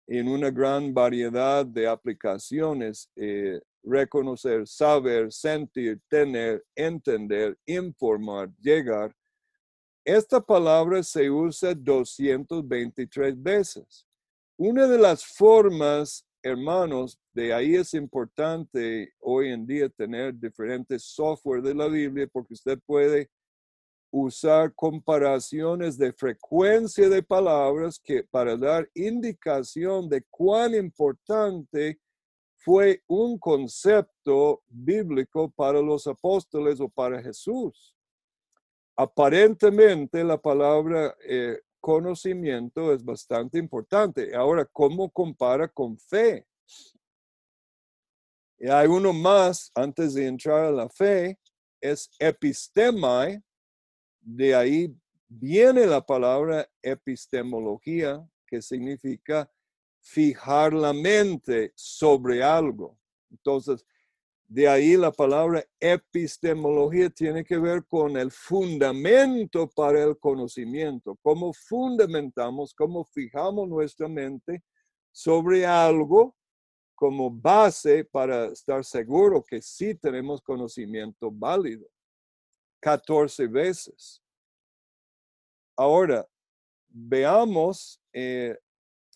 en 0.07 0.29
una 0.29 0.49
gran 0.49 0.93
variedad 0.93 1.65
de 1.65 1.87
aplicaciones, 1.87 3.11
eh, 3.17 3.59
reconocer, 3.87 4.67
saber, 4.67 5.31
sentir, 5.31 5.99
tener, 6.09 6.63
entender, 6.75 7.57
informar, 7.65 8.49
llegar. 8.59 9.15
Esta 10.03 10.41
palabra 10.41 11.01
se 11.03 11.29
usa 11.29 11.73
223 11.73 13.41
veces. 13.41 14.05
Una 14.57 14.87
de 14.87 14.97
las 14.97 15.25
formas, 15.25 16.25
hermanos, 16.41 17.19
de 17.33 17.53
ahí 17.53 17.75
es 17.75 17.93
importante 17.93 19.13
hoy 19.19 19.49
en 19.49 19.65
día 19.65 19.89
tener 19.89 20.33
diferentes 20.33 21.03
software 21.03 21.61
de 21.61 21.75
la 21.75 21.87
Biblia 21.87 22.27
porque 22.31 22.53
usted 22.53 22.79
puede 22.85 23.29
usar 24.09 24.73
comparaciones 24.73 25.97
de 25.97 26.13
frecuencia 26.13 27.09
de 27.09 27.21
palabras 27.21 27.99
que 27.99 28.23
para 28.23 28.55
dar 28.55 28.89
indicación 28.95 30.09
de 30.09 30.23
cuán 30.29 30.73
importante 30.73 31.99
fue 32.57 33.01
un 33.07 33.37
concepto 33.37 34.61
bíblico 34.67 35.49
para 35.49 35.81
los 35.81 36.07
apóstoles 36.07 36.79
o 36.79 36.89
para 36.89 37.21
Jesús. 37.21 37.95
Aparentemente 38.95 40.23
la 40.23 40.37
palabra 40.37 41.15
eh, 41.23 41.59
conocimiento 41.79 42.93
es 42.93 43.03
bastante 43.03 43.57
importante. 43.57 44.35
Ahora, 44.35 44.65
¿cómo 44.65 45.09
compara 45.09 45.67
con 45.67 45.97
fe? 45.97 46.45
Y 48.59 48.67
hay 48.67 48.87
uno 48.87 49.13
más 49.13 49.71
antes 49.75 50.15
de 50.15 50.25
entrar 50.25 50.65
a 50.65 50.71
la 50.71 50.89
fe, 50.89 51.37
es 51.79 52.09
epistemai. 52.19 53.41
De 54.19 54.55
ahí 54.55 54.93
viene 55.27 55.85
la 55.85 56.03
palabra 56.03 56.67
epistemología, 56.81 58.27
que 58.47 58.61
significa 58.61 59.49
fijar 60.07 60.73
la 60.73 60.93
mente 60.93 61.73
sobre 61.75 62.41
algo. 62.41 62.97
Entonces, 63.29 63.85
de 64.47 64.65
ahí 64.65 64.95
la 64.95 65.11
palabra 65.11 65.65
epistemología 65.81 67.09
tiene 67.09 67.43
que 67.43 67.57
ver 67.57 67.85
con 67.85 68.15
el 68.15 68.31
fundamento 68.31 69.69
para 69.69 70.01
el 70.01 70.17
conocimiento, 70.17 71.17
cómo 71.21 71.51
fundamentamos, 71.51 72.73
cómo 72.73 73.03
fijamos 73.03 73.67
nuestra 73.67 74.07
mente 74.07 74.63
sobre 75.11 75.65
algo 75.65 76.37
como 76.95 77.29
base 77.29 78.05
para 78.05 78.45
estar 78.45 78.85
seguro 78.85 79.43
que 79.43 79.61
sí 79.61 79.93
tenemos 79.93 80.41
conocimiento 80.41 81.29
válido. 81.29 81.85
14 82.79 83.47
veces. 83.47 84.23
Ahora, 85.75 86.25
veamos 86.87 88.01
eh, 88.13 88.57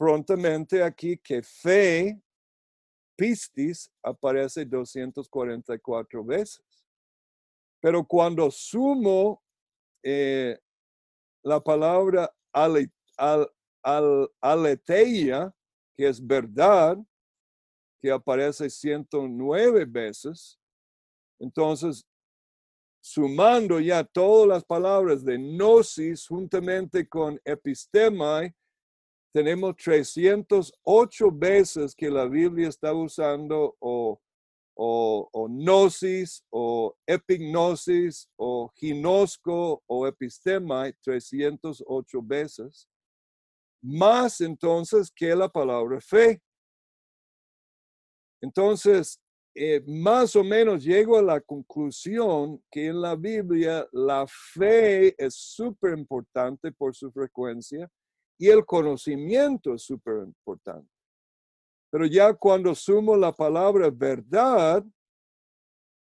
prontamente 0.01 0.81
aquí 0.81 1.15
que 1.15 1.43
fe 1.43 2.19
pistis 3.15 3.87
aparece 4.01 4.65
244 4.65 6.25
veces. 6.25 6.65
Pero 7.79 8.03
cuando 8.03 8.49
sumo 8.49 9.43
eh, 10.01 10.57
la 11.43 11.59
palabra 11.59 12.33
aleteia, 14.41 15.53
que 15.95 16.07
es 16.07 16.25
verdad, 16.25 16.97
que 18.01 18.09
aparece 18.09 18.71
109 18.71 19.85
veces, 19.85 20.59
entonces 21.39 22.07
sumando 23.03 23.79
ya 23.79 24.03
todas 24.03 24.47
las 24.47 24.65
palabras 24.65 25.23
de 25.23 25.37
gnosis 25.37 26.25
juntamente 26.25 27.07
con 27.07 27.39
epistemai, 27.45 28.51
tenemos 29.33 29.75
308 29.77 31.31
veces 31.31 31.95
que 31.95 32.09
la 32.09 32.25
Biblia 32.25 32.67
está 32.67 32.93
usando 32.93 33.75
o, 33.79 34.19
o, 34.75 35.47
gnosis 35.49 36.43
o 36.49 36.95
epignosis 37.07 38.27
o 38.37 38.69
ginosco 38.75 39.83
o 39.87 40.07
epistema, 40.07 40.91
308 41.01 42.21
veces, 42.21 42.87
más 43.81 44.41
entonces 44.41 45.09
que 45.09 45.33
la 45.35 45.47
palabra 45.47 45.99
fe. 46.01 46.41
Entonces, 48.41 49.19
eh, 49.55 49.81
más 49.85 50.35
o 50.35 50.43
menos 50.43 50.83
llego 50.83 51.17
a 51.17 51.21
la 51.21 51.39
conclusión 51.41 52.61
que 52.71 52.87
en 52.87 53.01
la 53.01 53.15
Biblia 53.15 53.87
la 53.91 54.25
fe 54.27 55.13
es 55.17 55.35
súper 55.35 55.97
importante 55.97 56.71
por 56.71 56.95
su 56.95 57.11
frecuencia 57.11 57.89
y 58.41 58.49
el 58.49 58.65
conocimiento 58.65 59.75
es 59.75 59.84
súper 59.84 60.23
importante. 60.23 60.89
Pero 61.91 62.08
ya 62.08 62.34
cuando 62.34 62.73
sumo 62.73 63.15
la 63.15 63.32
palabra 63.32 63.91
verdad, 63.91 64.84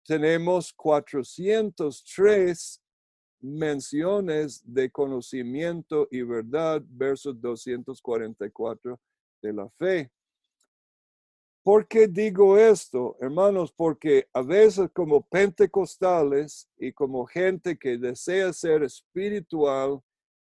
tenemos 0.06 0.71
403 0.71 2.82
menciones 3.41 4.62
de 4.63 4.89
conocimiento 4.89 6.08
y 6.10 6.21
verdad 6.21 6.82
versus 6.88 7.41
244 7.41 8.97
de 9.41 9.54
la 9.54 9.69
fe. 9.71 10.10
¿Por 11.62 11.89
qué 11.89 12.08
digo 12.08 12.58
esto, 12.58 13.17
hermanos? 13.19 13.73
Porque 13.73 14.30
a 14.32 14.41
veces 14.41 14.89
como 14.93 15.28
pentecostales 15.28 16.69
y 16.78 16.93
como 16.93 17.25
gente 17.25 17.78
que 17.78 17.97
desea 17.97 18.54
ser 18.54 18.84
espiritual, 18.84 20.02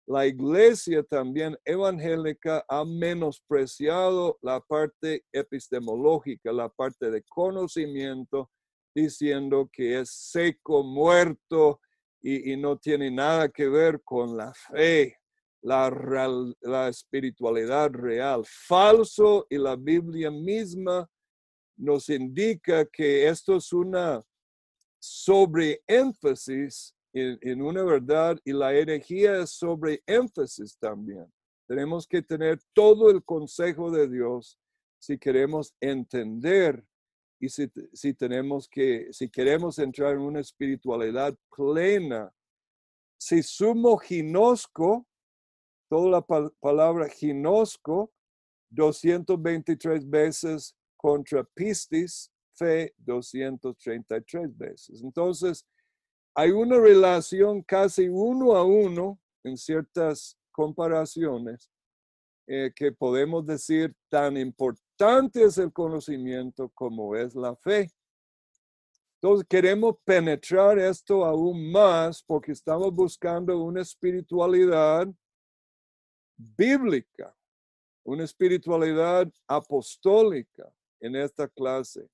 la 0.07 0.27
iglesia 0.27 1.03
también 1.03 1.57
evangélica 1.65 2.63
ha 2.69 2.85
menospreciado 2.85 4.37
la 4.41 4.59
parte 4.59 5.25
epistemológica, 5.31 6.51
la 6.51 6.69
parte 6.69 7.09
de 7.09 7.23
conocimiento, 7.23 8.51
diciendo 8.93 9.67
que 9.71 9.99
es 9.99 10.11
seco, 10.11 10.83
muerto 10.83 11.81
y, 12.21 12.55
no 12.57 12.77
tiene 12.77 13.11
nada 13.11 13.49
que 13.49 13.67
ver 13.67 14.01
con 14.03 14.37
la 14.37 14.53
fe, 14.53 15.17
la, 15.61 16.87
espiritualidad 16.89 17.91
real. 17.91 18.43
Falso 18.45 19.45
y 19.49 19.57
la 19.57 19.75
Biblia 19.75 20.31
misma 20.31 21.09
nos 21.77 22.09
indica 22.09 22.85
que 22.85 23.27
esto 23.27 23.57
es 23.57 23.73
una 23.73 24.23
sobreénfasis 24.99 26.94
en, 27.15 27.61
una 27.61 27.83
verdad 27.83 28.37
y 28.43 28.51
la 28.51 28.73
herejía 28.73 29.39
es 29.39 29.51
sobre 29.51 30.03
énfasis 30.05 30.77
también. 30.77 31.25
Tenemos 31.67 32.05
que 32.05 32.21
tener 32.21 32.59
todo 32.73 33.09
el 33.09 33.23
consejo 33.23 33.89
de 33.89 34.09
Dios 34.09 34.59
si 34.99 35.17
queremos 35.17 35.73
entender 35.79 36.83
y 37.39 37.47
si, 37.47 37.71
si, 37.93 38.13
tenemos 38.13 38.67
que, 38.67 39.07
si 39.11 39.29
queremos 39.29 39.79
entrar 39.79 40.13
en 40.13 40.21
una 40.21 40.41
espiritualidad 40.41 41.35
plena. 41.55 42.33
Si 43.17 43.41
sumo 43.41 43.97
ginosco, 43.97 45.07
toda 45.89 46.09
la 46.09 46.49
palabra 46.59 47.07
ginosco, 47.07 48.11
223 48.71 50.09
veces 50.09 50.75
contra 50.97 51.45
pistis, 51.45 52.29
fe 52.55 52.93
233 52.97 54.57
veces. 54.57 55.01
Entonces, 55.01 55.65
hay 56.35 56.51
una 56.51 56.77
relación 56.77 57.63
casi 57.63 58.09
uno 58.09 58.55
a 58.55 58.63
uno 58.63 59.17
en 59.43 59.57
ciertas 59.57 60.37
comparaciones 60.51 61.71
eh, 62.45 62.71
que 62.75 62.91
podemos 62.91 63.45
decir 63.45 63.95
tan 64.09 64.35
importante 64.35 65.43
es 65.43 65.57
el 65.57 65.71
conocimiento 65.71 66.69
como 66.73 67.15
es 67.15 67.33
la 67.35 67.55
fe. 67.55 67.89
Entonces 69.15 69.47
queremos 69.49 69.95
penetrar 70.03 70.77
esto 70.77 71.23
aún 71.25 71.71
más 71.71 72.21
porque 72.21 72.51
estamos 72.51 72.93
buscando 72.93 73.57
una 73.63 73.81
espiritualidad 73.81 75.07
bíblica, 76.35 77.33
una 78.03 78.25
espiritualidad 78.25 79.31
apostólica 79.47 80.69
en 80.99 81.15
esta 81.15 81.47
clase. 81.47 82.07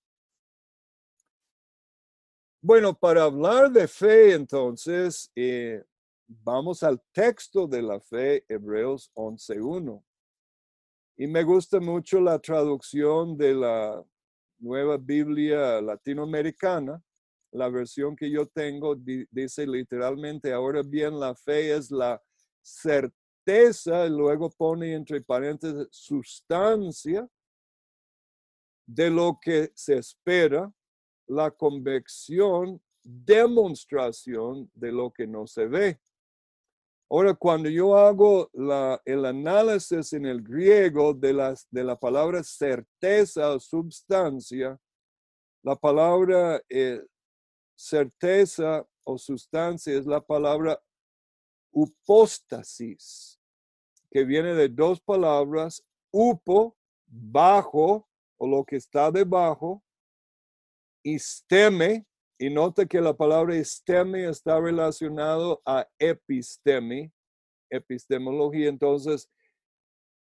Bueno, 2.64 2.94
para 2.94 3.24
hablar 3.24 3.72
de 3.72 3.88
fe, 3.88 4.34
entonces, 4.34 5.32
eh, 5.36 5.84
vamos 6.28 6.84
al 6.84 7.02
texto 7.12 7.66
de 7.66 7.82
la 7.82 8.00
fe, 8.00 8.46
Hebreos 8.48 9.12
11.1. 9.16 10.04
Y 11.18 11.26
me 11.26 11.44
gusta 11.44 11.80
mucho 11.80 12.22
la 12.22 12.38
traducción 12.38 13.36
de 13.36 13.56
la 13.56 14.06
nueva 14.60 14.98
Biblia 14.98 15.82
latinoamericana. 15.82 17.02
La 17.52 17.68
versión 17.68 18.16
que 18.16 18.30
yo 18.30 18.46
tengo 18.46 18.96
dice 18.96 19.66
literalmente, 19.66 20.54
ahora 20.54 20.84
bien, 20.84 21.20
la 21.20 21.34
fe 21.34 21.76
es 21.76 21.90
la 21.90 22.22
certeza, 22.62 24.06
y 24.06 24.12
luego 24.12 24.52
pone 24.52 24.94
entre 24.94 25.20
paréntesis, 25.22 25.88
sustancia 25.90 27.28
de 28.86 29.10
lo 29.10 29.40
que 29.42 29.72
se 29.74 29.98
espera 29.98 30.72
la 31.32 31.50
convicción, 31.50 32.82
demostración 33.04 34.70
de 34.76 34.92
lo 34.92 35.12
que 35.12 35.26
no 35.26 35.48
se 35.48 35.66
ve. 35.66 36.00
Ahora, 37.10 37.34
cuando 37.34 37.70
yo 37.70 37.96
hago 37.96 38.50
el 39.06 39.26
análisis 39.26 40.12
en 40.14 40.26
el 40.26 40.42
griego 40.42 41.14
de, 41.14 41.34
las, 41.34 41.68
de 41.72 41.84
la 41.86 41.98
palabra 41.98 42.44
certeza 42.44 43.50
o 43.52 43.60
substancia, 43.60 44.78
la 45.64 45.76
palabra 45.76 46.62
eh, 46.70 47.02
certeza 47.76 48.86
o 49.06 49.18
sustancia 49.18 49.98
es 49.98 50.06
la 50.06 50.20
palabra 50.22 50.82
upóstasis, 51.72 53.40
que 54.10 54.26
viene 54.26 54.54
de 54.54 54.68
dos 54.68 55.00
palabras, 55.00 55.82
upo, 56.12 56.76
bajo, 57.08 58.08
o 58.38 58.48
lo 58.48 58.66
que 58.66 58.76
está 58.76 59.12
debajo, 59.12 59.82
isteme, 61.04 62.06
y 62.40 62.50
nota 62.50 62.88
que 62.88 63.00
la 63.00 63.16
palabra 63.16 63.56
isteme 63.56 64.28
está 64.28 64.60
relacionado 64.60 65.62
a 65.66 65.88
episteme, 66.00 67.12
epistemología. 67.70 68.68
Entonces, 68.68 69.30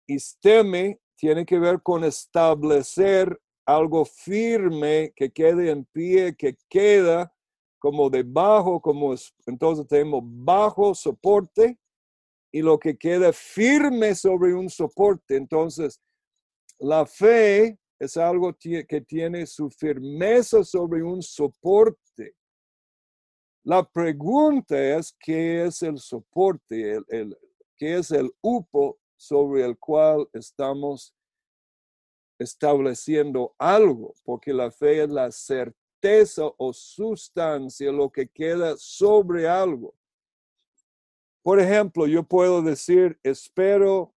isteme 0.07 1.01
tiene 1.17 1.47
que 1.47 1.59
ver 1.59 1.81
con 1.83 2.05
establecer 2.05 3.41
algo 3.65 4.05
firme 4.05 5.13
que 5.17 5.31
quede 5.31 5.71
en 5.71 5.87
pie, 5.87 6.35
que 6.37 6.57
queda 6.69 7.33
como 7.79 8.11
debajo, 8.11 8.81
como 8.81 9.15
entonces 9.47 9.87
tenemos 9.89 10.23
bajo 10.25 10.95
soporte 10.95 11.79
y 12.53 12.61
lo 12.61 12.79
que 12.79 12.97
queda 12.97 13.33
firme 13.33 14.15
sobre 14.15 14.55
un 14.55 14.69
soporte. 14.69 15.37
Entonces, 15.37 16.01
la 16.79 17.07
fe 17.07 17.79
es 18.03 18.17
algo 18.17 18.53
que 18.59 19.01
tiene 19.07 19.47
su 19.47 19.71
firmeza 19.71 20.65
sobre 20.65 21.05
un 21.05 21.23
soporte. 21.23 22.35
La 23.63 23.89
pregunta 23.89 24.77
es, 24.77 25.15
¿qué 25.21 25.67
es 25.67 25.83
el 25.83 25.99
soporte? 25.99 27.01
El, 27.09 27.39
¿Qué 27.77 27.99
es 27.99 28.11
el 28.11 28.29
upo 28.41 28.99
sobre 29.17 29.65
el 29.65 29.79
cual 29.79 30.29
estamos 30.33 31.15
estableciendo 32.41 33.55
algo? 33.57 34.15
Porque 34.25 34.53
la 34.53 34.73
fe 34.73 35.05
es 35.05 35.09
la 35.09 35.31
certeza 35.31 36.51
o 36.59 36.73
sustancia, 36.73 37.93
lo 37.93 38.11
que 38.11 38.27
queda 38.27 38.75
sobre 38.79 39.47
algo. 39.47 39.95
Por 41.41 41.61
ejemplo, 41.61 42.09
yo 42.09 42.25
puedo 42.25 42.63
decir, 42.63 43.17
espero 43.23 44.13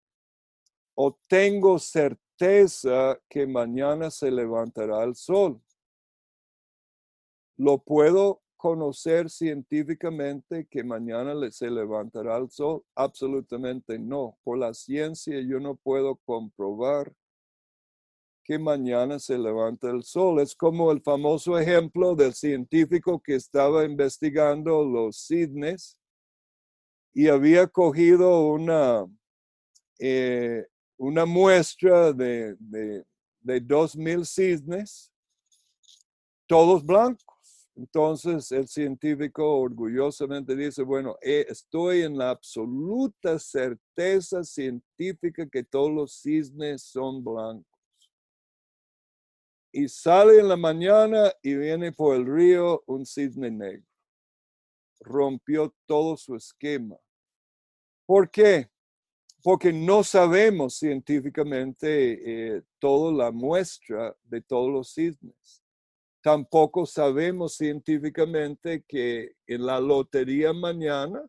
o 0.95 1.15
tengo 1.28 1.78
certeza 1.78 2.25
que 2.38 3.48
mañana 3.48 4.12
se 4.12 4.30
levantará 4.30 5.04
el 5.04 5.15
sol. 5.15 5.62
¿Lo 7.58 7.78
puedo 7.78 8.41
conocer 8.58 9.30
científicamente 9.30 10.67
que 10.69 10.84
mañana 10.84 11.34
se 11.52 11.69
levantará 11.69 12.38
el 12.38 12.50
sol? 12.50 12.84
Absolutamente 12.95 13.98
no. 13.98 14.38
Por 14.43 14.58
la 14.58 14.74
ciencia 14.74 15.39
yo 15.41 15.60
no 15.60 15.76
puedo 15.76 16.17
comprobar 16.17 17.13
que 18.43 18.60
mañana 18.60 19.17
se 19.17 19.38
levanta 19.38 19.89
el 19.89 20.04
sol. 20.04 20.39
Es 20.39 20.56
como 20.56 20.91
el 20.91 21.02
famoso 21.02 21.58
ejemplo 21.58 22.15
del 22.15 22.34
científico 22.34 23.19
que 23.19 23.36
estaba 23.36 23.86
investigando 23.86 24.84
los 24.84 25.17
cisnes 25.26 25.98
y 27.13 27.30
había 27.30 27.67
cogido 27.67 28.48
una, 28.48 29.06
eh, 30.00 30.67
una 30.98 31.26
muestra 31.26 32.14
de, 32.14 32.56
dos 33.62 33.96
mil 33.96 34.26
cisnes, 34.26 35.12
todos 36.48 36.86
blancos. 36.86 37.36
Entonces 37.76 38.52
el 38.54 38.68
científico 38.70 39.60
orgullosamente 39.60 40.56
dice, 40.56 40.82
bueno, 40.82 41.18
eh, 41.22 41.46
estoy 41.50 42.04
en 42.04 42.18
la 42.18 42.30
absoluta 42.30 43.38
certeza 43.38 44.46
científica 44.46 45.46
que 45.50 45.64
todos 45.64 45.92
los 45.92 46.14
cisnes 46.22 46.84
son 46.84 47.22
blancos. 47.22 47.66
Y 49.74 49.90
sale 49.90 50.40
en 50.40 50.48
la 50.48 50.56
mañana 50.56 51.34
y 51.42 51.56
viene 51.56 51.92
por 51.92 52.16
el 52.16 52.26
río 52.26 52.82
un 52.88 53.06
cisne 53.06 53.52
negro. 53.52 53.86
Rompió 55.02 55.76
todo 55.86 56.16
su 56.16 56.34
esquema. 56.34 56.96
¿Por 58.06 58.32
qué? 58.32 58.70
Porque 59.46 59.72
no 59.72 60.04
sabemos 60.04 60.80
científicamente 60.80 62.56
eh, 62.56 62.64
toda 62.80 63.14
la 63.14 63.32
muestra 63.32 64.18
de 64.24 64.42
todos 64.42 64.72
los 64.72 64.92
cisnes. 64.92 65.64
Tampoco 66.24 66.88
sabemos 66.88 67.56
científicamente 67.56 68.84
que 68.88 69.34
en 69.46 69.68
la 69.68 69.80
lotería 69.80 70.52
mañana 70.52 71.24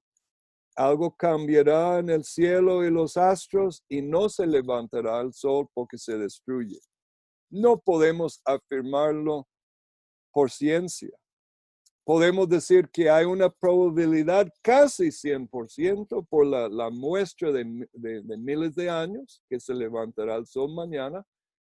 algo 0.75 1.15
cambiará 1.15 1.99
en 1.99 2.09
el 2.09 2.25
cielo 2.25 2.87
y 2.87 2.91
los 2.91 3.19
astros 3.19 3.85
y 3.87 4.01
no 4.01 4.31
se 4.31 4.47
levantará 4.47 5.21
el 5.21 5.35
sol 5.35 5.69
porque 5.75 5.99
se 5.99 6.17
destruye. 6.17 6.79
no 7.51 7.79
podemos 7.79 8.41
afirmarlo 8.47 9.47
por 10.33 10.51
ciencia. 10.51 11.11
Podemos 12.07 12.49
decir 12.49 12.89
que 12.89 13.11
hay 13.11 13.25
una 13.25 13.51
probabilidad 13.51 14.49
casi 14.63 15.09
100% 15.09 16.25
por 16.29 16.47
la, 16.47 16.69
la 16.69 16.89
muestra 16.89 17.51
de, 17.51 17.89
de, 17.93 18.23
de 18.23 18.37
miles 18.37 18.77
de 18.77 18.89
años 18.89 19.43
que 19.49 19.59
se 19.59 19.75
levantará 19.75 20.37
el 20.37 20.47
sol 20.47 20.73
mañana, 20.73 21.27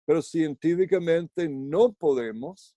pero 0.06 0.22
científicamente 0.22 1.48
no 1.48 1.92
podemos 1.92 2.76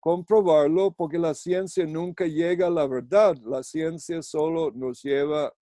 comprobarlo 0.00 0.90
porque 0.90 1.18
la 1.18 1.34
ciencia 1.34 1.84
nunca 1.84 2.24
llega 2.24 2.68
a 2.68 2.70
la 2.70 2.86
verdad. 2.86 3.36
La 3.44 3.62
ciencia 3.62 4.22
solo 4.22 4.70
nos 4.70 5.02
lleva 5.02 5.52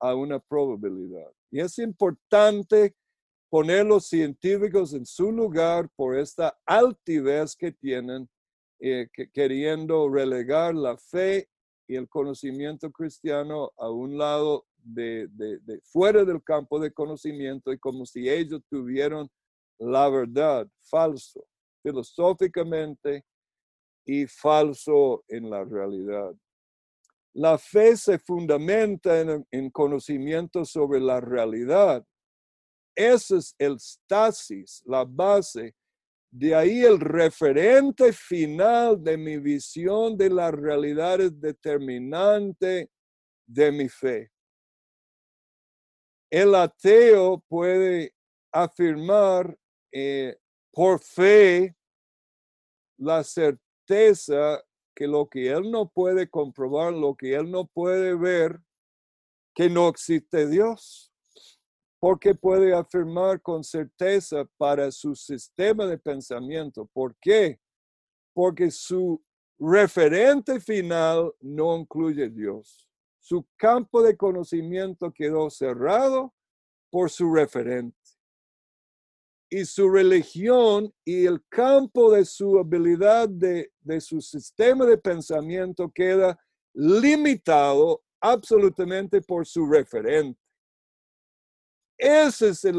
a 0.00 0.14
una 0.14 0.38
probabilidad. 0.38 1.30
Y 1.50 1.60
es 1.60 1.78
importante 1.78 2.96
poner 3.50 3.84
los 3.84 4.06
científicos 4.06 4.94
en 4.94 5.04
su 5.04 5.30
lugar 5.30 5.88
por 5.96 6.16
esta 6.16 6.58
altivez 6.64 7.54
que 7.54 7.72
tienen, 7.72 8.28
eh, 8.80 9.08
queriendo 9.32 10.08
relegar 10.08 10.74
la 10.74 10.96
fe 10.96 11.48
y 11.86 11.96
el 11.96 12.08
conocimiento 12.08 12.90
cristiano 12.90 13.72
a 13.76 13.90
un 13.90 14.16
lado 14.16 14.66
de, 14.76 15.28
de, 15.28 15.80
fuera 15.82 16.24
del 16.24 16.42
campo 16.42 16.78
de 16.78 16.92
conocimiento 16.92 17.72
y 17.72 17.78
como 17.78 18.06
si 18.06 18.28
ellos 18.28 18.62
tuvieran 18.70 19.28
la 19.78 20.08
verdad, 20.08 20.66
falso, 20.80 21.46
filosóficamente 21.82 23.24
y 24.04 24.26
falso 24.26 25.24
en 25.28 25.50
la 25.50 25.64
realidad. 25.64 26.34
La 27.32 27.58
fe 27.58 27.96
se 27.96 28.18
fundamenta 28.18 29.20
en, 29.20 29.46
en 29.50 29.70
conocimiento 29.70 30.64
sobre 30.64 31.00
la 31.00 31.20
realidad 31.20 32.04
ese 33.00 33.38
es 33.38 33.54
el 33.58 33.78
stasis, 33.80 34.82
la 34.84 35.04
base. 35.04 35.74
De 36.32 36.54
ahí 36.54 36.82
el 36.82 37.00
referente 37.00 38.12
final 38.12 39.02
de 39.02 39.16
mi 39.16 39.38
visión 39.38 40.16
de 40.16 40.30
la 40.30 40.52
realidad 40.52 41.20
es 41.20 41.40
determinante 41.40 42.88
de 43.46 43.72
mi 43.72 43.88
fe. 43.88 44.30
El 46.30 46.54
ateo 46.54 47.42
puede 47.48 48.14
afirmar 48.52 49.58
eh, 49.92 50.36
por 50.72 51.00
fe 51.00 51.74
la 52.96 53.24
certeza 53.24 54.62
que 54.94 55.08
lo 55.08 55.28
que 55.28 55.50
él 55.50 55.68
no 55.68 55.88
puede 55.88 56.28
comprobar, 56.28 56.92
lo 56.92 57.16
que 57.16 57.34
él 57.34 57.50
no 57.50 57.66
puede 57.66 58.14
ver, 58.14 58.60
que 59.52 59.68
no 59.68 59.88
existe 59.88 60.46
Dios 60.46 61.09
porque 62.00 62.34
puede 62.34 62.74
afirmar 62.74 63.42
con 63.42 63.62
certeza 63.62 64.46
para 64.56 64.90
su 64.90 65.14
sistema 65.14 65.86
de 65.86 65.98
pensamiento. 65.98 66.86
¿Por 66.86 67.14
qué? 67.20 67.60
Porque 68.32 68.70
su 68.70 69.22
referente 69.58 70.58
final 70.60 71.30
no 71.40 71.76
incluye 71.76 72.30
Dios. 72.30 72.88
Su 73.18 73.46
campo 73.56 74.02
de 74.02 74.16
conocimiento 74.16 75.12
quedó 75.12 75.50
cerrado 75.50 76.34
por 76.90 77.10
su 77.10 77.34
referente. 77.34 77.98
Y 79.50 79.66
su 79.66 79.90
religión 79.90 80.94
y 81.04 81.26
el 81.26 81.44
campo 81.50 82.10
de 82.12 82.24
su 82.24 82.58
habilidad 82.58 83.28
de, 83.28 83.72
de 83.80 84.00
su 84.00 84.22
sistema 84.22 84.86
de 84.86 84.96
pensamiento 84.96 85.90
queda 85.90 86.38
limitado 86.72 88.02
absolutamente 88.22 89.20
por 89.20 89.46
su 89.46 89.66
referente. 89.66 90.40
Ese 92.02 92.48
es 92.48 92.64
eh, 92.64 92.72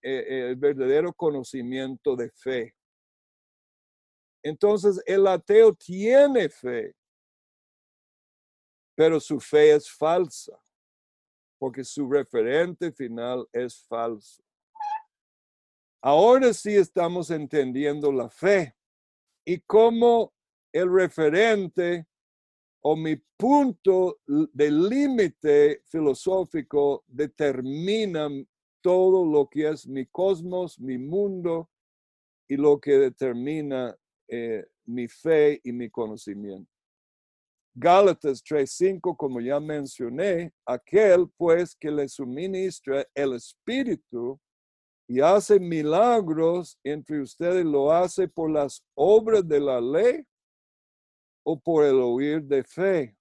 eh, 0.00 0.48
el 0.48 0.56
verdadero 0.56 1.12
conocimiento 1.12 2.16
de 2.16 2.30
fe. 2.30 2.74
Entonces 4.42 5.02
el 5.04 5.26
ateo 5.26 5.74
tiene 5.74 6.48
fe, 6.48 6.94
pero 8.96 9.20
su 9.20 9.38
fe 9.38 9.74
es 9.74 9.90
falsa, 9.90 10.58
porque 11.58 11.84
su 11.84 12.10
referente 12.10 12.90
final 12.90 13.46
es 13.52 13.84
falso. 13.86 14.42
Ahora 16.00 16.54
sí 16.54 16.74
estamos 16.74 17.30
entendiendo 17.30 18.10
la 18.10 18.30
fe 18.30 18.74
y 19.44 19.60
cómo 19.60 20.32
el 20.72 20.90
referente 20.90 22.06
o 22.82 22.96
mi 22.96 23.16
punto 23.36 24.20
de 24.26 24.70
límite 24.70 25.82
filosófico 25.86 27.04
determina 27.06 28.28
todo 28.82 29.24
lo 29.24 29.48
que 29.48 29.68
es 29.68 29.86
mi 29.86 30.06
cosmos, 30.06 30.80
mi 30.80 30.96
mundo 30.96 31.68
y 32.48 32.56
lo 32.56 32.80
que 32.80 32.92
determina 32.92 33.96
eh, 34.28 34.66
mi 34.86 35.06
fe 35.08 35.60
y 35.62 35.72
mi 35.72 35.90
conocimiento. 35.90 36.70
Gálatas 37.74 38.42
3:5, 38.42 39.16
como 39.16 39.40
ya 39.40 39.60
mencioné, 39.60 40.52
aquel 40.66 41.28
pues 41.36 41.76
que 41.76 41.90
le 41.90 42.08
suministra 42.08 43.06
el 43.14 43.34
Espíritu 43.34 44.40
y 45.06 45.20
hace 45.20 45.60
milagros 45.60 46.78
entre 46.82 47.20
ustedes, 47.20 47.64
lo 47.64 47.92
hace 47.92 48.26
por 48.26 48.50
las 48.50 48.82
obras 48.94 49.46
de 49.46 49.60
la 49.60 49.80
ley 49.80 50.24
o 51.44 51.58
por 51.58 51.84
el 51.84 51.96
oír 51.96 52.42
de 52.42 52.64
fe. 52.64 53.16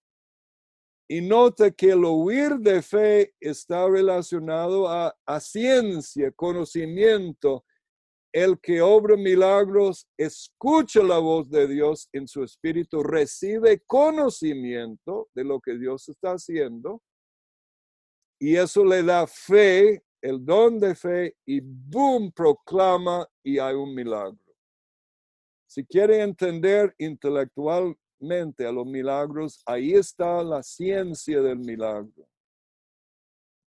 Y 1.08 1.22
nota 1.22 1.72
que 1.72 1.92
el 1.92 2.06
oír 2.06 2.58
de 2.58 2.82
fe 2.82 3.34
está 3.40 3.88
relacionado 3.88 4.88
a, 4.88 5.16
a 5.26 5.40
ciencia, 5.40 6.32
conocimiento. 6.32 7.66
El 8.32 8.60
que 8.60 8.80
obra 8.82 9.18
milagros 9.18 10.08
escucha 10.16 11.02
la 11.02 11.18
voz 11.18 11.50
de 11.50 11.68
Dios 11.68 12.08
en 12.14 12.28
su 12.28 12.44
espíritu, 12.44 13.02
recibe 13.02 13.82
conocimiento 13.88 15.30
de 15.34 15.44
lo 15.44 15.60
que 15.60 15.78
Dios 15.78 16.08
está 16.10 16.34
haciendo 16.34 17.02
y 18.40 18.56
eso 18.56 18.86
le 18.86 19.04
da 19.04 19.28
fe, 19.28 20.02
el 20.22 20.44
don 20.46 20.80
de 20.80 20.96
fe 20.96 21.36
y 21.46 21.60
boom, 21.62 22.32
proclama 22.32 23.28
y 23.44 23.60
hay 23.60 23.76
un 23.76 23.94
milagro. 23.94 24.40
Si 25.68 25.86
quiere 25.86 26.22
entender 26.22 26.96
intelectual 26.98 27.96
a 28.22 28.72
los 28.72 28.86
milagros, 28.86 29.62
ahí 29.66 29.94
está 29.94 30.44
la 30.44 30.62
ciencia 30.62 31.42
del 31.42 31.60
milagro. 31.60 32.28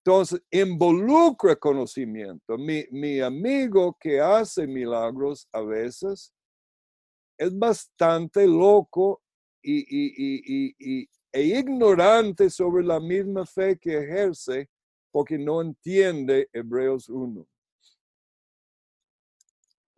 Entonces, 0.03 0.41
involucra 0.49 1.55
conocimiento. 1.55 2.57
Mi, 2.57 2.85
mi 2.91 3.19
amigo 3.19 3.95
que 3.99 4.19
hace 4.19 4.65
milagros 4.65 5.47
a 5.51 5.61
veces 5.61 6.33
es 7.37 7.57
bastante 7.57 8.47
loco 8.47 9.21
y, 9.63 11.07
e 11.33 11.41
ignorante 11.41 12.49
sobre 12.49 12.83
la 12.83 12.99
misma 12.99 13.45
fe 13.45 13.77
que 13.77 13.97
ejerce 13.97 14.69
porque 15.11 15.37
no 15.37 15.61
entiende 15.61 16.49
Hebreos 16.51 17.09
1. 17.09 17.47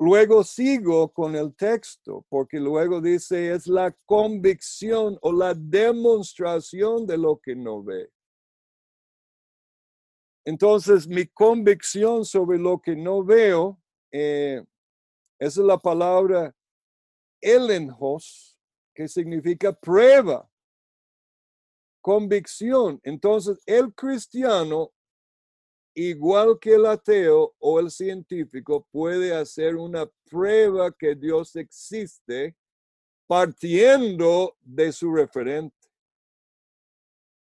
Luego 0.06 0.44
sigo 0.44 1.14
con 1.14 1.34
el 1.34 1.56
texto, 1.56 2.26
porque 2.28 2.60
luego 2.60 3.00
dice 3.00 3.54
es 3.54 3.68
la 3.68 3.96
convicción 4.06 5.18
o 5.22 5.32
la 5.32 5.54
demostración 5.54 7.08
de 7.08 7.18
lo 7.18 7.40
que 7.40 7.56
no 7.56 7.82
ve. 7.82 8.12
Entonces, 10.44 11.08
mi 11.08 11.26
convicción 11.28 12.26
sobre 12.26 12.58
lo 12.60 12.82
que 12.82 12.98
no 12.98 13.24
veo, 13.24 13.80
eh, 14.12 14.62
es 15.40 15.56
la 15.56 15.78
palabra 15.78 16.54
elenhos, 17.40 18.60
que 18.94 19.08
significa 19.08 19.72
prueba, 19.72 20.52
convicción. 22.02 23.00
Entonces, 23.04 23.58
el 23.66 23.94
cristiano 23.94 24.92
igual 25.96 26.58
que 26.60 26.76
el 26.76 26.86
ateo 26.86 27.56
o 27.60 27.80
el 27.80 27.92
científico 27.92 28.88
puede 28.92 29.34
hacer 29.34 29.76
una 29.76 30.10
prueba 30.30 30.92
que 30.92 31.16
Dios 31.16 31.56
existe 31.56 32.56
partiendo 33.28 34.58
de 34.62 34.92
su 34.92 35.14
referente. 35.14 35.76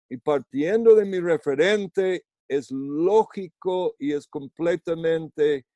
Y 0.09 0.17
partiendo 0.19 0.95
de 0.95 1.05
mi 1.05 1.19
referente 1.19 2.25
es 2.49 2.71
lógico 2.71 3.97
y 3.99 4.13
es 4.13 4.27
completamente 4.29 5.67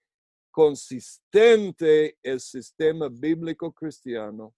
consistente 0.51 2.19
el 2.23 2.41
sistema 2.41 3.09
bíblico 3.09 3.73
cristiano, 3.73 4.55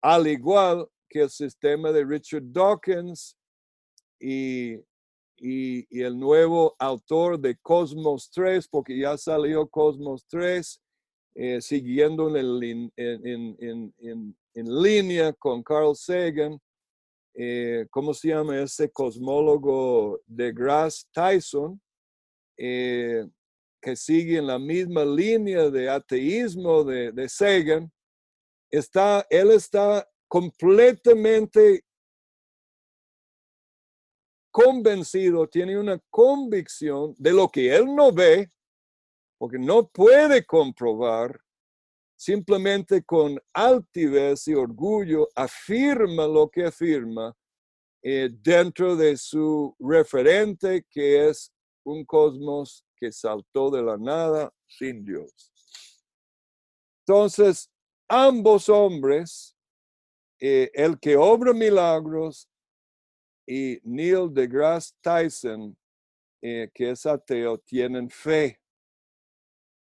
al 0.00 0.26
igual 0.26 0.88
que 1.08 1.22
el 1.22 1.30
sistema 1.30 1.92
de 1.92 2.04
Richard 2.04 2.44
Dawkins 2.44 3.36
y 4.20 4.76
y, 5.42 6.00
el 6.00 6.18
nuevo 6.18 6.76
autor 6.78 7.38
de 7.38 7.56
Cosmos 7.56 8.30
3, 8.30 8.68
porque 8.68 8.96
ya 8.96 9.18
salió 9.18 9.66
Cosmos 9.68 10.24
3, 10.28 10.80
eh, 11.34 11.60
siguiendo 11.60 12.34
en, 12.36 12.92
en, 12.96 14.82
línea 14.82 15.32
con 15.32 15.62
Carl 15.62 15.96
Sagan. 15.96 16.60
Eh, 17.34 17.86
¿Cómo 17.90 18.14
se 18.14 18.28
llama 18.28 18.60
ese 18.60 18.90
cosmólogo 18.90 20.20
de 20.26 20.52
Grass 20.52 21.08
Tyson? 21.12 21.80
Eh, 22.56 23.26
que 23.80 23.96
sigue 23.96 24.38
en 24.38 24.46
la 24.46 24.60
misma 24.60 25.04
línea 25.04 25.68
de 25.70 25.88
ateísmo 25.88 26.84
de, 26.84 27.10
de 27.10 27.28
Sagan, 27.28 27.90
está, 28.70 29.26
él 29.28 29.50
está 29.50 30.08
completamente 30.28 31.84
convencido, 34.52 35.48
tiene 35.48 35.78
una 35.78 35.98
convicción 36.10 37.14
de 37.18 37.32
lo 37.32 37.48
que 37.48 37.74
él 37.74 37.86
no 37.86 38.12
ve, 38.12 38.52
porque 39.38 39.58
no 39.58 39.88
puede 39.88 40.44
comprobar, 40.44 41.40
simplemente 42.16 43.02
con 43.02 43.40
altivez 43.52 44.46
y 44.46 44.54
orgullo 44.54 45.28
afirma 45.34 46.28
lo 46.28 46.48
que 46.48 46.66
afirma 46.66 47.34
eh, 48.04 48.30
dentro 48.40 48.94
de 48.94 49.16
su 49.16 49.74
referente, 49.80 50.86
que 50.88 51.28
es 51.28 51.52
un 51.84 52.04
cosmos 52.04 52.84
que 52.96 53.10
saltó 53.10 53.70
de 53.70 53.82
la 53.82 53.96
nada 53.96 54.52
sin 54.68 55.04
Dios. 55.04 55.32
Entonces, 57.04 57.68
ambos 58.08 58.68
hombres, 58.68 59.56
eh, 60.38 60.70
el 60.74 61.00
que 61.00 61.16
obra 61.16 61.52
milagros 61.52 62.48
y 63.46 63.80
Neil 63.84 64.32
deGrasse 64.32 64.94
Tyson, 65.00 65.76
eh, 66.42 66.70
que 66.74 66.90
es 66.90 67.06
ateo, 67.06 67.58
tienen 67.58 68.08
fe. 68.08 68.60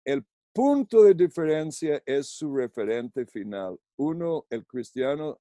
El 0.06 0.26
punto 0.54 1.04
de 1.04 1.14
diferencia 1.14 2.02
es 2.06 2.28
su 2.28 2.56
referente 2.56 3.26
final. 3.26 3.78
Uno, 3.98 4.46
el 4.50 4.66
cristiano, 4.66 5.40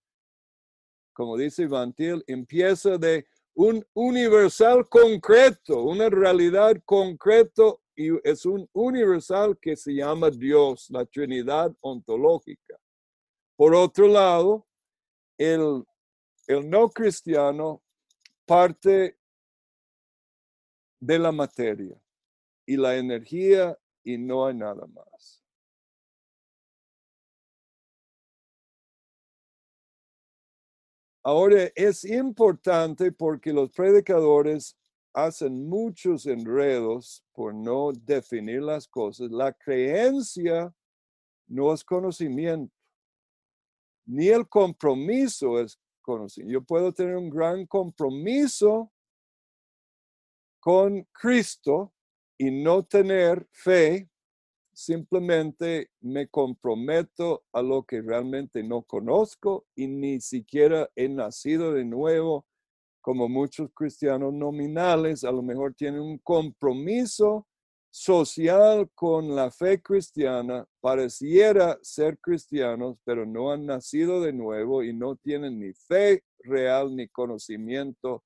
como 1.12 1.37
dice 1.37 1.66
Van 1.66 1.94
empieza 2.27 2.98
de 2.98 3.27
un 3.55 3.87
universal 3.94 4.88
concreto, 4.88 5.83
una 5.83 6.09
realidad 6.09 6.74
concreto 6.85 7.83
y 7.94 8.09
es 8.29 8.44
un 8.44 8.68
universal 8.72 9.57
que 9.61 9.77
se 9.77 9.94
llama 9.94 10.31
Dios, 10.31 10.90
la 10.90 11.05
Trinidad 11.05 11.72
ontológica. 11.81 12.77
Por 13.57 13.72
otro 13.72 14.09
lado, 14.09 14.66
el, 15.38 15.85
el 16.48 16.68
no 16.68 16.90
cristiano 16.90 17.84
parte 18.47 19.19
de 21.01 21.19
la 21.19 21.33
materia 21.33 22.01
y 22.67 22.77
la 22.77 22.97
energía 22.97 23.79
y 24.03 24.19
no 24.19 24.47
hay 24.47 24.55
nada 24.55 24.87
más. 24.87 25.43
Ahora 31.23 31.71
es 31.75 32.05
importante 32.05 33.11
porque 33.11 33.51
los 33.51 33.71
predicadores 33.71 34.77
hacen 35.15 35.67
muchos 35.69 36.27
enredos 36.27 37.25
por 37.33 37.55
no 37.55 37.93
definir 37.93 38.61
las 38.61 38.87
cosas. 38.87 39.31
La 39.31 39.53
creencia 39.53 40.75
no 41.47 41.73
es 41.73 41.83
conocimiento, 41.83 42.75
ni 44.05 44.29
el 44.29 44.47
compromiso 44.47 45.61
es 45.61 45.79
Yo 46.47 46.62
puedo 46.62 46.93
tener 46.93 47.17
un 47.17 47.31
gran 47.31 47.67
compromiso 47.67 48.93
con 50.61 51.07
Cristo 51.12 51.93
y 52.38 52.51
no 52.51 52.83
tener 52.83 53.47
fe, 53.53 54.09
simplemente 54.73 55.90
me 56.01 56.29
comprometo 56.29 57.45
a 57.53 57.62
lo 57.62 57.85
que 57.85 58.03
realmente 58.03 58.62
no 58.62 58.83
conozco 58.83 59.67
y 59.75 59.87
ni 59.87 60.21
siquiera 60.21 60.90
he 60.97 61.09
nacido 61.09 61.73
de 61.73 61.85
nuevo, 61.85 62.47
como 63.01 63.29
muchos 63.29 63.71
cristianos 63.75 64.33
nominales, 64.33 65.25
a 65.25 65.33
lo 65.33 65.43
mejor 65.43 65.75
tienen 65.75 66.01
un 66.01 66.19
compromiso 66.19 67.47
social 67.97 68.91
con 68.93 69.37
la 69.37 69.53
fe 69.53 69.81
cristiana, 69.81 70.67
pareciera 70.81 71.79
ser 71.81 72.19
cristianos, 72.19 72.99
pero 73.05 73.25
no 73.25 73.53
han 73.53 73.67
nacido 73.67 74.21
de 74.21 74.33
nuevo 74.33 74.83
y 74.83 74.93
no 74.93 75.15
tienen 75.15 75.61
ni 75.61 75.73
fe 75.75 76.25
real 76.41 76.97
ni 76.97 77.07
conocimiento 77.07 78.25